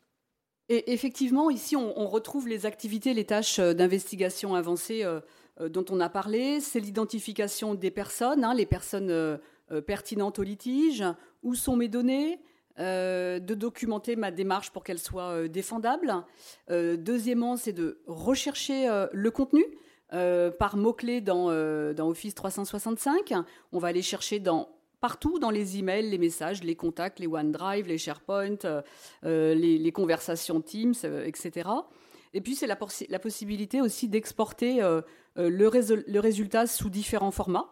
[0.67, 5.21] effectivement, ici, on, retrouve les activités, les tâches euh, d'investigation avancées euh,
[5.69, 6.59] dont on a parlé.
[6.59, 9.39] C'est l'identification des personnes, hein, les personnes
[9.87, 11.01] pertinentes au litige.
[11.41, 12.39] Où sont mes données?
[12.77, 16.13] De documenter ma démarche pour qu'elle soit défendable.
[16.69, 19.63] deuxièmement, c'est de rechercher le contenu.
[20.09, 21.49] Par mots-clés dans,
[21.93, 23.33] dans Office 365.
[23.71, 24.41] On va aller chercher
[25.01, 28.57] partout dans les emails, les messages, les contacts, les OneDrive, les SharePoint,
[29.23, 31.69] les, conversations Teams, etc.
[32.33, 32.75] Et puis c'est la,
[33.19, 34.79] possibilité aussi d'exporter
[35.35, 35.49] le,
[36.07, 37.71] le, résultat sous différents formats.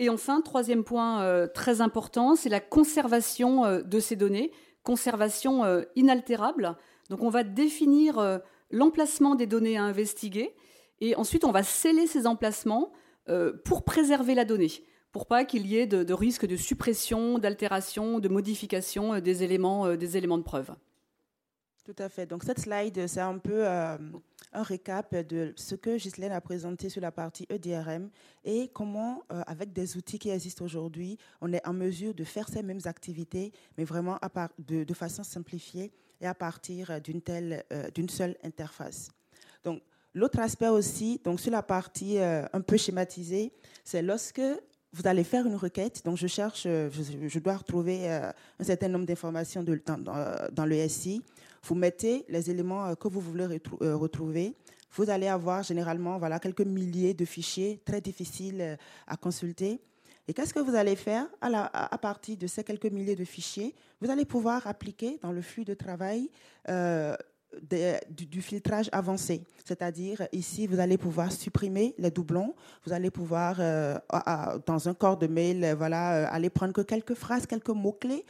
[0.00, 4.50] Et enfin, troisième point euh, très important, c'est la conservation euh, de ces données,
[4.82, 6.74] conservation euh, inaltérable.
[7.10, 10.54] Donc on va définir l'emplacement des données à investiguer
[11.00, 12.92] et ensuite on va sceller ces emplacements
[13.64, 14.72] pour préserver la donnée,
[15.12, 19.94] pour pas qu'il y ait de, de risque de suppression, d'altération, de modification des éléments,
[19.94, 20.74] des éléments de preuve.
[21.84, 22.26] Tout à fait.
[22.26, 23.66] Donc cette slide, c'est un peu
[24.52, 28.10] un récap de ce que Ghislaine a présenté sur la partie EDRM
[28.44, 32.48] et comment, euh, avec des outils qui existent aujourd'hui, on est en mesure de faire
[32.48, 34.18] ces mêmes activités, mais vraiment
[34.58, 39.10] de, façon simplifiée et à partir d'une telle, euh, d'une seule interface.
[39.62, 39.82] Donc,
[40.14, 43.52] l'autre aspect aussi, donc sur la partie euh, un peu schématisée,
[43.84, 44.42] c'est lorsque
[44.92, 46.04] vous allez faire une requête.
[46.04, 51.22] Donc, je cherche, je, dois retrouver un certain nombre d'informations dans, le SI.
[51.62, 54.54] Vous mettez les éléments euh, que vous voulez euh, retrouver.
[54.92, 59.80] Vous allez avoir généralement voilà, quelques milliers de fichiers très difficiles euh, à consulter.
[60.26, 63.74] Et qu'est-ce que vous allez faire à, partir de ces quelques milliers de fichiers?
[64.00, 66.30] Vous allez pouvoir appliquer dans le flux de travail
[67.60, 69.42] du, filtrage avancé.
[69.64, 72.54] C'est-à-dire, ici, vous allez pouvoir supprimer les doublons.
[72.84, 73.56] Vous allez pouvoir,
[74.66, 78.24] dans un corps de mail, voilà, aller prendre que quelques phrases, quelques mots-clés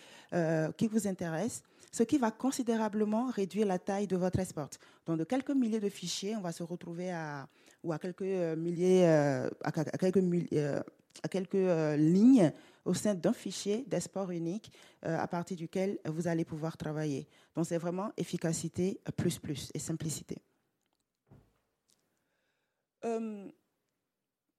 [0.77, 4.71] qui vous intéressent ce qui va considérablement réduire la taille de votre export.
[5.07, 7.49] Donc, de quelques milliers de fichiers, on va se retrouver à,
[7.83, 10.81] ou à quelques euh, milliers, euh, euh,
[11.23, 12.53] à quelques lignes
[12.85, 17.29] au sein d'un fichier d'export unique à partir duquel vous allez pouvoir travailler.
[17.55, 20.39] Donc, c'est vraiment efficacité plus plus et simplicité.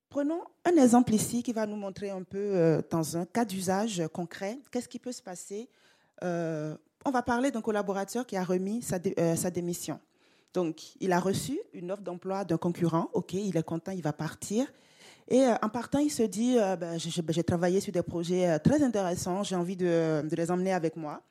[0.09, 4.59] Prenons un exemple ici qui va nous montrer un peu dans un cas d'usage concret
[4.71, 5.69] qu'est-ce qui peut se passer
[7.05, 8.81] on va parler d'un collaborateur qui a remis
[9.17, 9.99] euh, sa, démission.
[10.53, 13.09] Donc, il a reçu une offre d'emploi d'un concurrent.
[13.13, 14.71] OK, il est content, il va partir.
[15.27, 18.83] Et euh, en partant, il se dit, euh, ben, j'ai travaillé sur des projets très
[18.83, 21.21] intéressants, j'ai envie de, les emmener avec moi.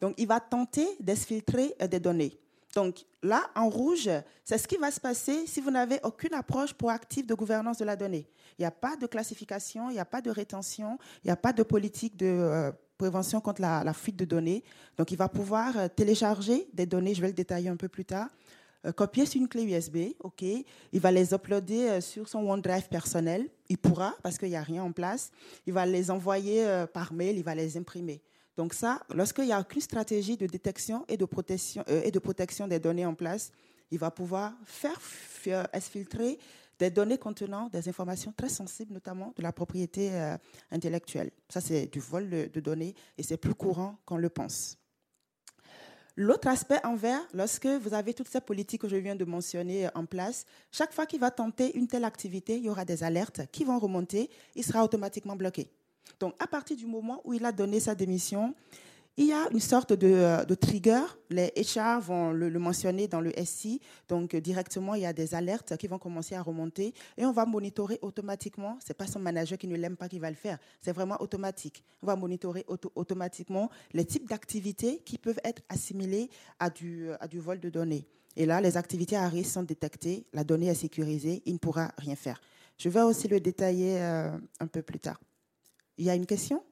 [0.00, 2.38] Donc, il va tenter d'exfiltrer des données.
[2.74, 4.10] Donc, là, en rouge,
[4.44, 7.84] c'est ce qui va se passer si vous n'avez aucune approche proactive de gouvernance de
[7.86, 8.28] la donnée.
[8.58, 11.36] Il n'y a pas de classification, il n'y a pas de rétention, il n'y a
[11.36, 14.64] pas de politique de prévention contre la, fuite de données.
[14.96, 18.04] Donc, il va pouvoir euh, télécharger des données, je vais le détailler un peu plus
[18.04, 20.42] tard, euh, copier sur une clé USB, OK.
[20.42, 23.48] Il va les uploader euh, sur son OneDrive personnel.
[23.68, 25.30] Il pourra, parce qu'il n'y a rien en place.
[25.66, 28.22] Il va les envoyer par mail, il va les imprimer.
[28.56, 32.68] Donc ça, lorsqu'il n'y a aucune stratégie de détection et de protection, et de protection
[32.68, 33.50] des données en place,
[33.90, 34.98] il va pouvoir faire
[35.72, 36.38] exfiltrer
[36.78, 40.36] des données contenant des informations très sensibles, notamment de la propriété euh,
[40.70, 41.30] intellectuelle.
[41.48, 44.76] Ça, c'est du vol de, données et c'est plus courant qu'on le pense.
[46.18, 49.88] L'autre aspect en vert, lorsque vous avez toutes ces politiques que je viens de mentionner
[49.94, 53.42] en place, chaque fois qu'il va tenter une telle activité, il y aura des alertes
[53.52, 55.68] qui vont remonter, il sera automatiquement bloqué.
[56.18, 58.54] Donc, à partir du moment où il a donné sa démission,
[59.18, 61.02] il y a une sorte de, euh, trigger.
[61.30, 63.80] Les HR vont le, mentionner dans le SI.
[64.08, 67.46] Donc, directement, il y a des alertes qui vont commencer à remonter et on va
[67.46, 68.78] monitorer automatiquement.
[68.82, 70.58] Ce n'est pas son manager qui ne l'aime pas qui va le faire.
[70.80, 71.82] C'est vraiment automatique.
[72.02, 77.40] On va monitorer automatiquement les types d'activités qui peuvent être assimilées à du, à du
[77.40, 78.06] vol de données.
[78.36, 80.26] Et là, les activités à risque sont détectées.
[80.34, 81.42] La donnée est sécurisée.
[81.46, 82.40] Il ne pourra rien faire.
[82.76, 85.18] Je vais aussi le détailler euh, un peu plus tard.
[85.96, 86.62] Il y a une question?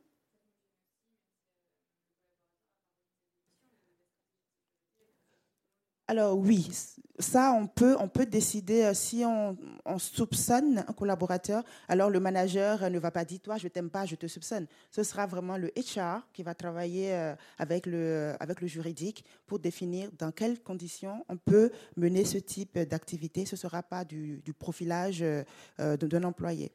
[6.06, 6.70] Alors oui,
[7.18, 9.56] ça on peut on peut décider euh, si on,
[9.98, 14.14] soupçonne un collaborateur, alors le manager ne va pas dire toi je t'aime pas, je
[14.14, 14.66] te soupçonne.
[14.90, 19.58] Ce sera vraiment le HR qui va travailler euh, avec le avec le juridique pour
[19.58, 23.46] définir dans quelles conditions on peut mener ce type d'activité.
[23.46, 26.70] Ce ne sera pas du, profilage euh, d'un employé.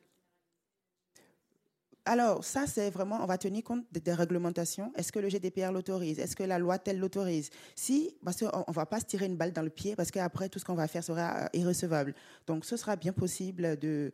[2.12, 4.92] Alors, ça, c'est vraiment, on va tenir compte des, réglementations.
[4.96, 6.18] Est-ce que le GDPR l'autorise?
[6.18, 7.52] Est-ce que la loi telle l'autorise?
[7.76, 10.50] Si, parce qu'on ne va pas se tirer une balle dans le pied, parce qu'après,
[10.50, 12.16] tout ce qu'on va faire sera euh, irrecevable.
[12.48, 14.12] Donc, ce sera bien possible de,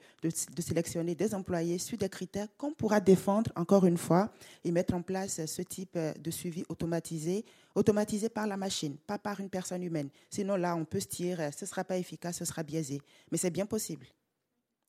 [0.59, 4.29] sélectionner des employés sur des critères qu'on pourra défendre, encore une fois,
[4.65, 9.19] et mettre en place ce type euh, de suivi automatisé, automatisé par la machine, pas
[9.19, 10.09] par une personne humaine.
[10.29, 12.99] Sinon, là, on peut se tirer, ce ne sera pas efficace, ce sera biaisé.
[13.31, 14.05] Mais c'est bien possible.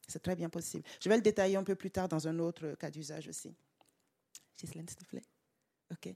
[0.07, 0.85] C'est très bien possible.
[1.01, 3.55] Je vais le détailler un peu plus tard dans un autre cas d'usage aussi.
[4.59, 5.23] Ghislaine, s'il te plaît.
[5.91, 6.15] OK.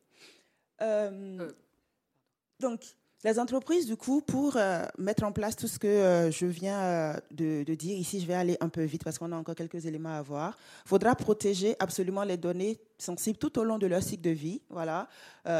[2.60, 6.46] donc, les entreprises, du coup, pour euh, mettre en place tout ce que euh, je
[6.46, 9.54] viens euh, de, dire, ici je vais aller un peu vite parce qu'on a encore
[9.54, 14.02] quelques éléments à voir, faudra protéger absolument les données sensibles tout au long de leur
[14.02, 14.62] cycle de vie.
[14.70, 15.08] Voilà.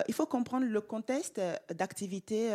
[0.09, 1.41] il faut comprendre le contexte
[1.74, 2.51] d'activité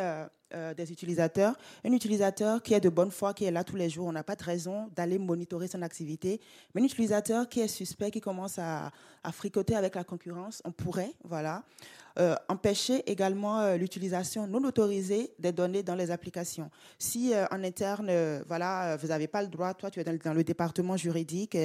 [0.78, 1.56] des utilisateurs.
[1.84, 4.24] Un utilisateur qui est de bonne foi, qui est là tous les jours, on n'a
[4.24, 6.40] pas de raison d'aller monitorer son activité.
[6.74, 8.92] Mais un utilisateur qui est suspect, qui commence à,
[9.24, 11.64] à fricoter avec la concurrence, on pourrait, voilà.
[12.18, 16.72] Euh, empêcher également euh, l'utilisation non autorisée des données dans les applications.
[16.98, 18.10] Si euh, en interne,
[18.48, 21.58] voilà, vous n'avez pas le droit, toi tu es dans, le département juridique,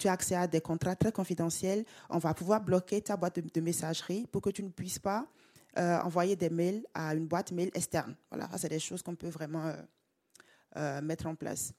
[0.00, 3.60] tu as accès à des contrats très confidentiels, on va pouvoir bloquer ta boîte de,
[3.60, 5.26] messagerie pour que tu ne puisses pas
[5.76, 8.14] envoyer des mails à une boîte mail externe.
[8.30, 9.72] Voilà, c'est des choses qu'on peut vraiment
[11.02, 11.72] mettre en place.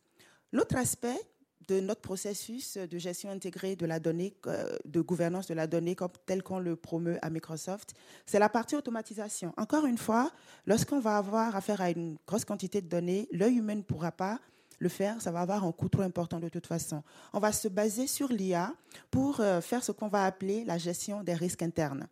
[0.52, 1.20] L'autre aspect,
[1.68, 5.96] de notre processus de gestion intégrée de la donnée, euh, de gouvernance de la donnée
[6.26, 7.94] tel qu'on le promeut à Microsoft,
[8.26, 9.54] c'est la partie automatisation.
[9.58, 10.32] Encore une fois,
[10.66, 14.40] lorsqu'on va avoir affaire à une grosse quantité de données, l'œil humain ne pourra pas
[14.84, 17.02] le faire, ça va avoir un coût trop important de toute façon.
[17.34, 18.74] On va se baser sur l'IA
[19.10, 22.08] pour euh, faire ce qu'on va appeler la gestion des risques internes.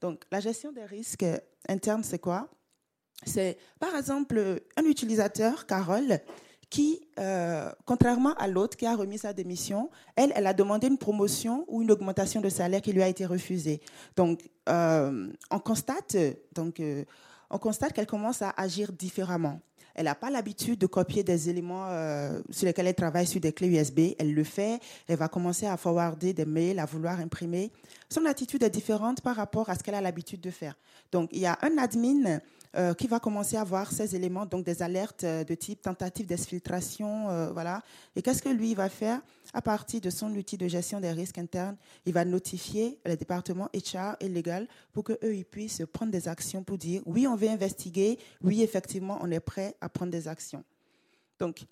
[0.00, 1.24] Donc, la gestion des risques
[1.68, 2.48] internes, c'est quoi?
[3.24, 6.18] C'est, par exemple, un utilisateur, Carole,
[6.68, 10.98] qui, euh, contrairement à l'autre qui a remis sa démission, elle, elle a demandé une
[10.98, 13.80] promotion ou une augmentation de salaire qui lui a été refusée.
[14.16, 16.16] Donc, euh, on constate,
[16.52, 16.82] donc,
[17.50, 19.60] on constate qu'elle commence à agir différemment.
[19.96, 21.88] Elle n'a pas l'habitude de copier des éléments
[22.50, 24.14] sur lesquels elle travaille sur des clés USB.
[24.18, 24.78] Elle le fait.
[25.08, 27.72] Elle va commencer à forwarder des mails, à vouloir imprimer.
[28.10, 30.76] Son attitude est différente par rapport à ce qu'elle a l'habitude de faire.
[31.10, 32.40] Donc, il y a un admin
[32.76, 36.26] euh, qui va commencer à voir ces éléments, donc des alertes euh, de type tentative
[36.26, 37.82] d'exfiltration, euh, voilà.
[38.14, 39.22] Et qu'est-ce que lui va faire?
[39.54, 43.70] À partir de son outil de gestion des risques internes Il va notifier les départements
[43.72, 47.34] HR et légal pour que eux ils puissent prendre des actions pour dire oui, on
[47.34, 50.62] veut investiguer, oui, effectivement, on est prêt à prendre des actions.
[51.38, 51.64] Donc,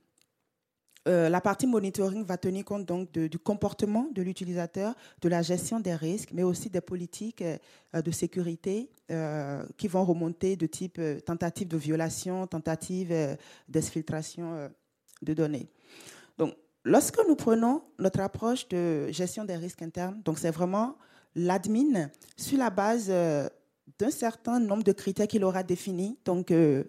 [1.06, 5.78] euh, la partie monitoring va tenir compte donc du comportement de l'utilisateur, de la gestion
[5.78, 11.00] des risques, mais aussi des politiques euh, de sécurité euh, qui vont remonter de type
[11.26, 13.36] tentative de violation, tentative
[13.68, 14.70] d'exfiltration
[15.20, 15.68] de données.
[16.38, 20.96] Donc, lorsque nous prenons notre approche de gestion des risques internes, donc c'est vraiment
[21.34, 23.12] l'admin sur la base
[23.98, 26.18] d'un certain nombre de critères qu'il aura définis.
[26.24, 26.84] Donc, euh,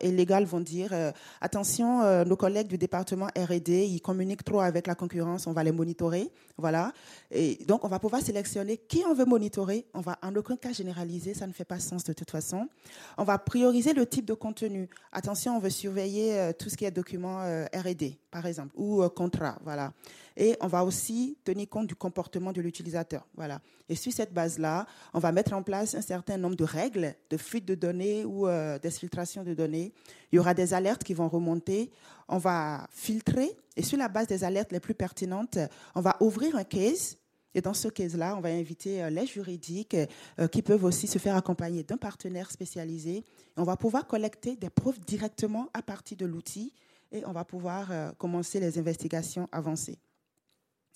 [0.00, 4.60] et légal vont dire euh, attention, euh, nos collègues du département R&D, ils communiquent trop
[4.60, 6.92] avec la concurrence, on va les monitorer, voilà.
[7.30, 9.86] Et donc, on va pouvoir sélectionner qui on veut monitorer.
[9.94, 12.68] On va en aucun cas généraliser, ça ne fait pas sens de toute façon.
[13.16, 14.88] On va prioriser le type de contenu.
[15.12, 17.38] Attention, on veut surveiller tout ce qui est document
[17.74, 19.92] R&D, par exemple, ou contrat, voilà.
[20.36, 23.60] Et on va aussi tenir compte du comportement de l'utilisateur, voilà.
[23.88, 27.36] Et sur cette base-là, on va mettre en place un certain nombre de règles de
[27.36, 29.92] fuite de données ou euh, d'exfiltration de données.
[30.32, 31.92] Il y aura des alertes qui vont remonter.
[32.28, 35.58] On va filtrer et sur la base des alertes les plus pertinentes,
[35.94, 37.16] on va ouvrir un case
[37.56, 39.96] et dans ce case-là, on va inviter euh, les juridiques
[40.40, 43.22] euh, qui peuvent aussi se faire accompagner d'un partenaire spécialisé.
[43.56, 46.72] on va pouvoir collecter des preuves directement à partir de l'outil
[47.12, 49.98] et on va pouvoir commencer les investigations avancées.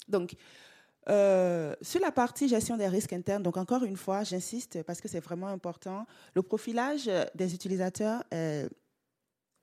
[0.09, 0.35] Donc,
[1.09, 5.09] euh, sur la partie gestion des risques internes, donc encore une fois, j'insiste parce que
[5.09, 8.69] c'est vraiment important, le profilage des utilisateurs est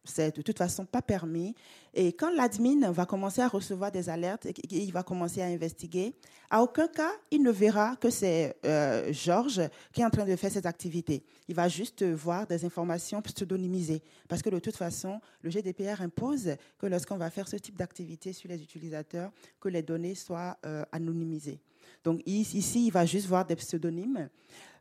[0.06, 1.56] c'est de toute façon pas permis.
[1.94, 6.14] Et quand l'admin va commencer à recevoir des alertes, il va commencer à investiguer,
[6.50, 9.62] à aucun cas, il ne verra que c'est euh, Georges
[9.94, 11.24] qui est en train de faire cette activité.
[11.48, 14.02] Il va juste voir des informations pseudonymisées.
[14.28, 18.34] Parce que de toute façon, le GDPR impose que lorsqu'on va faire ce type d'activité
[18.34, 21.60] sur les utilisateurs, que les données soient euh, anonymisées.
[22.04, 24.30] Donc ici, il va juste voir des pseudonymes.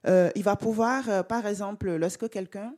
[0.06, 2.74] Euh, il va pouvoir, par exemple, lorsque quelqu'un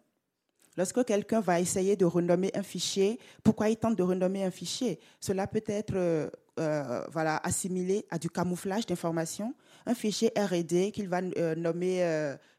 [0.77, 5.01] Lorsque quelqu'un va essayer de renommer un fichier, pourquoi il tente de renommer un fichier?
[5.21, 6.29] Cela peut être euh,
[6.61, 9.55] euh, voilà, assimilé à du camouflage d'informations.
[9.87, 12.01] Un fichier R&D qu'il va euh, nommer,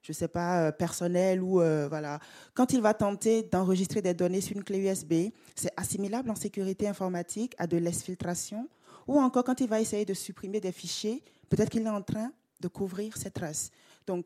[0.01, 1.59] je ne sais pas, personnel ou
[1.89, 2.19] voilà.
[2.55, 6.87] Quand il va tenter d'enregistrer des données sur une clé USB, c'est assimilable en sécurité
[6.87, 8.67] informatique à de l'exfiltration.
[9.07, 12.31] Ou encore quand il va essayer de supprimer des fichiers, peut-être qu'il est en train
[12.59, 13.69] de couvrir ses traces.
[14.07, 14.25] Donc,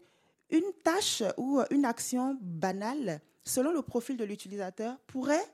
[0.50, 5.46] une tâche ou une action banale selon le profil de l'utilisateur, pourrait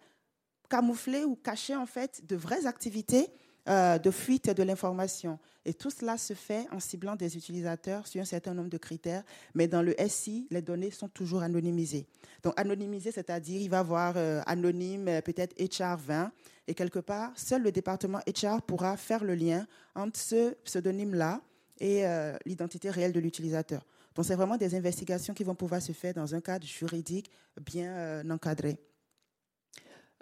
[0.69, 3.27] camoufler ou cacher en fait de vraies activités
[3.69, 5.39] euh, de fuite de l'information.
[5.65, 9.23] Et tout cela se fait en ciblant des utilisateurs sur un certain nombre de critères,
[9.55, 12.07] mais dans le SI, les données sont toujours anonymisées.
[12.43, 16.31] Donc anonymisé, c'est-à-dire il va avoir euh, anonyme euh, peut-être HR 20,
[16.67, 21.41] et quelque part, seul le département HR pourra faire le lien entre ce pseudonyme-là
[21.79, 22.03] et
[22.45, 23.85] l'identité réelle de l'utilisateur.
[24.17, 27.29] Donc, c'est vraiment des investigations qui vont pouvoir se faire dans un cadre juridique
[27.61, 28.79] bien encadré.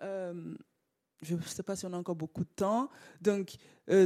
[0.01, 2.89] je ne sais pas si on a encore beaucoup de temps.
[3.21, 3.55] Donc,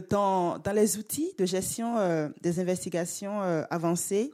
[0.10, 4.32] dans, dans, les outils de gestion des investigations avancées,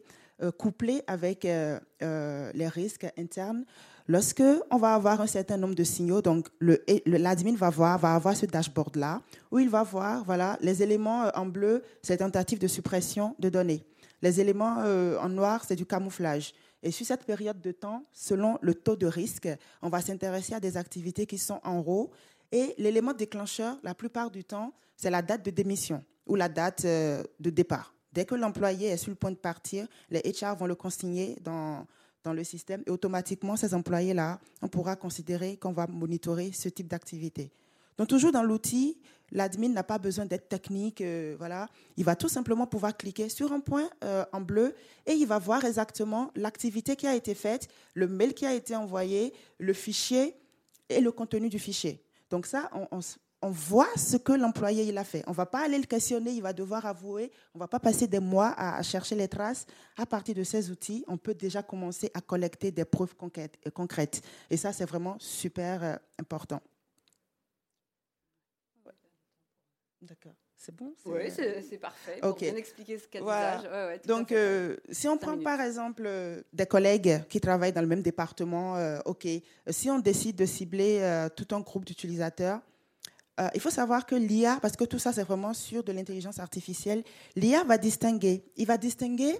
[0.57, 3.63] couplés avec les risques internes,
[4.07, 8.35] Lorsque on va avoir un certain nombre de signaux, donc l'admin va voir, va avoir
[8.35, 12.59] ce dashboard là où il va voir, voilà, les éléments euh, en bleu, c'est tentative
[12.59, 13.83] de suppression de données.
[14.21, 16.53] Les éléments euh, en noir, c'est du camouflage.
[16.83, 19.49] Et sur cette période de temps, selon le taux de risque,
[19.81, 22.11] on va s'intéresser à des activités qui sont en haut.
[22.51, 26.85] Et l'élément déclencheur, la plupart du temps, c'est la date de démission ou la date
[26.85, 27.93] euh, de départ.
[28.11, 31.85] Dès que l'employé est sur le point de partir, les HR vont le consigner dans,
[32.23, 36.87] dans le système et automatiquement, ces employés-là, on pourra considérer qu'on va monitorer ce type
[36.87, 37.51] d'activité.
[37.97, 38.97] Donc toujours dans l'outil,
[39.31, 41.67] l'admin n'a pas besoin d'être technique, euh, voilà.
[41.97, 44.75] Il va tout simplement pouvoir cliquer sur un point euh, en bleu
[45.05, 48.75] et il va voir exactement l'activité qui a été faite, le mail qui a été
[48.75, 50.35] envoyé, le fichier
[50.89, 52.03] et le contenu du fichier.
[52.29, 53.01] Donc ça, on,
[53.47, 55.23] voit ce que l'employé il a fait.
[55.27, 57.31] On va pas aller le questionner, il va devoir avouer.
[57.53, 59.67] On va pas passer des mois à, chercher les traces.
[59.97, 64.21] À partir de ces outils, on peut déjà commencer à collecter des preuves concrètes.
[64.49, 66.59] Et ça, c'est vraiment super euh, important.
[70.07, 70.35] D'accord.
[70.57, 72.19] C'est bon Oui, c'est parfait.
[72.21, 73.97] Pour bien expliquer ce qu'elle voilà.
[74.05, 78.01] Donc, euh, si on prend par exemple euh, des collègues qui travaillent dans le même
[78.01, 79.27] département, OK,
[79.69, 82.61] si on décide de cibler tout un groupe d'utilisateurs,
[83.39, 86.39] euh, il faut savoir que l'IA, parce que tout ça c'est vraiment sur de l'intelligence
[86.39, 87.03] artificielle,
[87.35, 88.45] l'IA va distinguer.
[88.55, 89.37] Il va distinguer.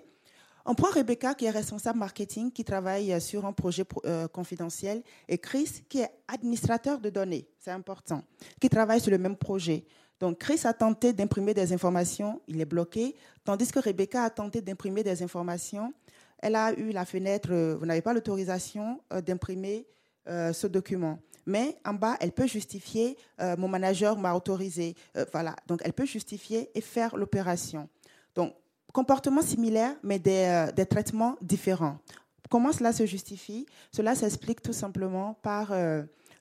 [0.65, 5.37] On prend Rebecca qui est responsable marketing, qui travaille sur un projet euh, confidentiel, et
[5.37, 8.23] Chris qui est administrateur de données, c'est important,
[8.59, 9.85] qui travaille sur le même projet.
[10.19, 14.61] Donc Chris a tenté d'imprimer des informations, il est bloqué, tandis que Rebecca a tenté
[14.61, 15.93] d'imprimer des informations.
[16.39, 19.85] Elle a eu la fenêtre, euh, vous n'avez pas l'autorisation d'imprimer
[20.27, 25.55] ce document mais en bas, elle peut justifier, euh, mon manager m'a autorisé, euh, voilà.
[25.67, 27.87] Donc, elle peut justifier et faire l'opération.
[28.33, 28.53] Donc,
[28.93, 31.97] comportement similaire, mais des, euh, des, traitements différents.
[32.49, 33.65] Comment cela se justifie?
[33.91, 35.73] Cela s'explique tout simplement par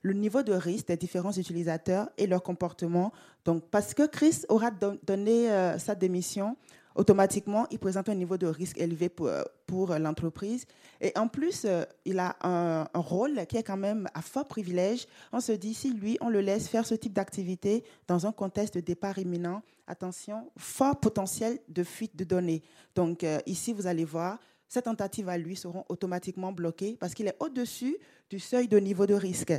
[0.05, 3.11] le niveau de risque des différents utilisateurs et leur comportement.
[3.43, 5.49] Donc, parce que Chris aura donné
[5.79, 6.55] sa démission,
[6.93, 9.31] automatiquement, il présente un niveau de risque élevé pour,
[9.65, 10.65] pour l'entreprise.
[11.01, 15.07] Et en plus, euh, il a un, rôle qui est quand même à fort privilège.
[15.33, 18.75] On se dit, si lui, on le laisse faire ce type d'activité dans un contexte
[18.75, 22.61] de départ imminent, attention, fort potentiel de fuite de données.
[22.93, 27.27] Donc euh, ici, vous allez voir, ces tentatives à lui seront automatiquement bloquées parce qu'il
[27.27, 27.97] est au-dessus
[28.29, 29.53] du seuil de niveau de risque.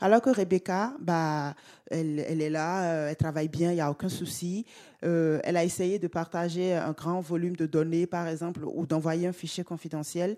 [0.00, 1.54] Alors que Rebecca, bah,
[1.90, 4.64] elle, est là, euh, elle travaille bien, il n'y a aucun souci.
[5.04, 9.26] Euh, elle a essayé de partager un grand volume de données, par exemple, ou d'envoyer
[9.26, 10.36] un fichier confidentiel.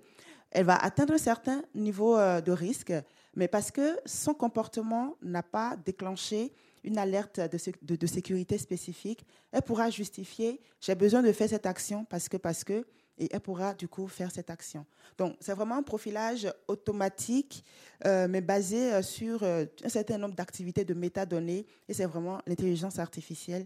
[0.51, 2.93] Elle va atteindre un certain niveau euh, de risque,
[3.37, 6.53] mais parce que son comportement n'a pas déclenché
[6.85, 12.05] une alerte de, de sécurité spécifique, elle pourra justifier j'ai besoin de faire cette action
[12.05, 12.85] parce que parce que
[13.23, 14.85] et elle pourra du coup faire cette action.
[15.16, 17.64] Donc c'est vraiment un profilage automatique,
[18.05, 22.41] euh, mais basé euh, sur euh, un certain nombre d'activités de métadonnées, et c'est vraiment
[22.47, 23.64] l'intelligence artificielle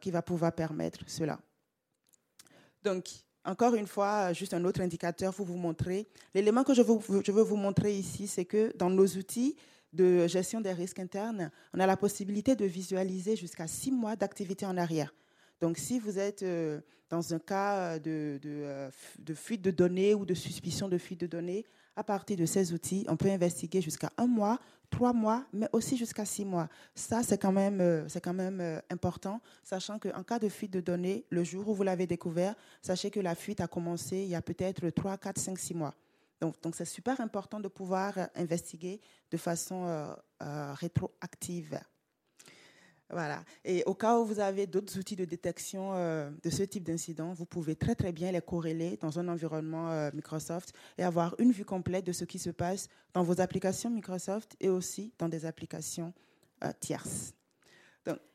[0.00, 1.40] qui va pouvoir permettre cela.
[2.84, 3.08] Donc
[3.44, 6.06] encore une fois, juste un autre indicateur pour vous montrer.
[6.34, 9.56] L'élément que je veux, je veux vous montrer ici, c'est que dans nos outils
[9.92, 14.66] de gestion des risques internes, on a la possibilité de visualiser jusqu'à six mois d'activité
[14.66, 15.12] en arrière.
[15.60, 20.26] Donc, si vous êtes euh, dans un cas de, euh, de, fuite de données ou
[20.26, 21.64] de suspicion de fuite de données,
[21.96, 24.58] à partir de ces outils, on peut investiguer jusqu'à un mois,
[24.90, 26.68] trois mois, mais aussi jusqu'à six mois.
[26.94, 30.80] Ça, c'est quand même, euh, c'est quand même important, sachant qu'en cas de fuite de
[30.80, 34.34] données, le jour où vous l'avez découvert, sachez que la fuite a commencé il y
[34.34, 35.94] a peut-être trois, quatre, cinq, six mois.
[36.40, 39.00] Donc c'est super important de pouvoir investiguer
[39.30, 41.80] de façon rétroactive.
[43.10, 43.44] Voilà.
[43.64, 47.32] Et au cas où vous avez d'autres outils de détection euh, de ce type d'incident,
[47.32, 51.52] vous pouvez très très bien les corréler dans un environnement euh, Microsoft et avoir une
[51.52, 55.46] vue complète de ce qui se passe dans vos applications Microsoft et aussi dans des
[55.46, 56.12] applications
[56.64, 57.32] euh, tierces.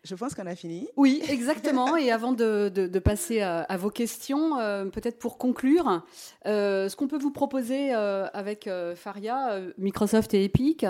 [0.03, 0.88] Je pense qu'on a fini.
[0.97, 1.95] Oui, exactement.
[1.95, 4.57] et avant de, passer à, vos questions,
[4.91, 6.03] peut-être pour conclure,
[6.45, 10.86] ce qu'on peut vous proposer avec Faria, Microsoft et Epic,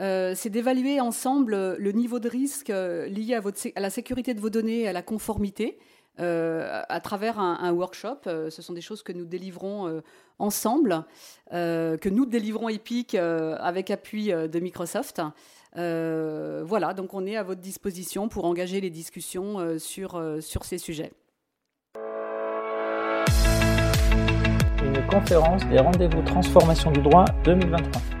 [0.00, 4.50] euh, c'est d'évaluer ensemble le niveau de risque euh, lié à, la sécurité de vos
[4.50, 5.78] données et à la conformité
[6.20, 8.18] euh, à travers un, workshop.
[8.24, 10.00] ce sont des choses que nous délivrons
[10.38, 11.04] ensemble,
[11.50, 15.20] que nous délivrons Epic avec appui de Microsoft.
[15.74, 21.12] Voilà, donc on est à votre disposition pour engager les discussions sur, sur ces sujets.
[25.14, 28.13] conférence des rendez-vous transformation du droit 2023.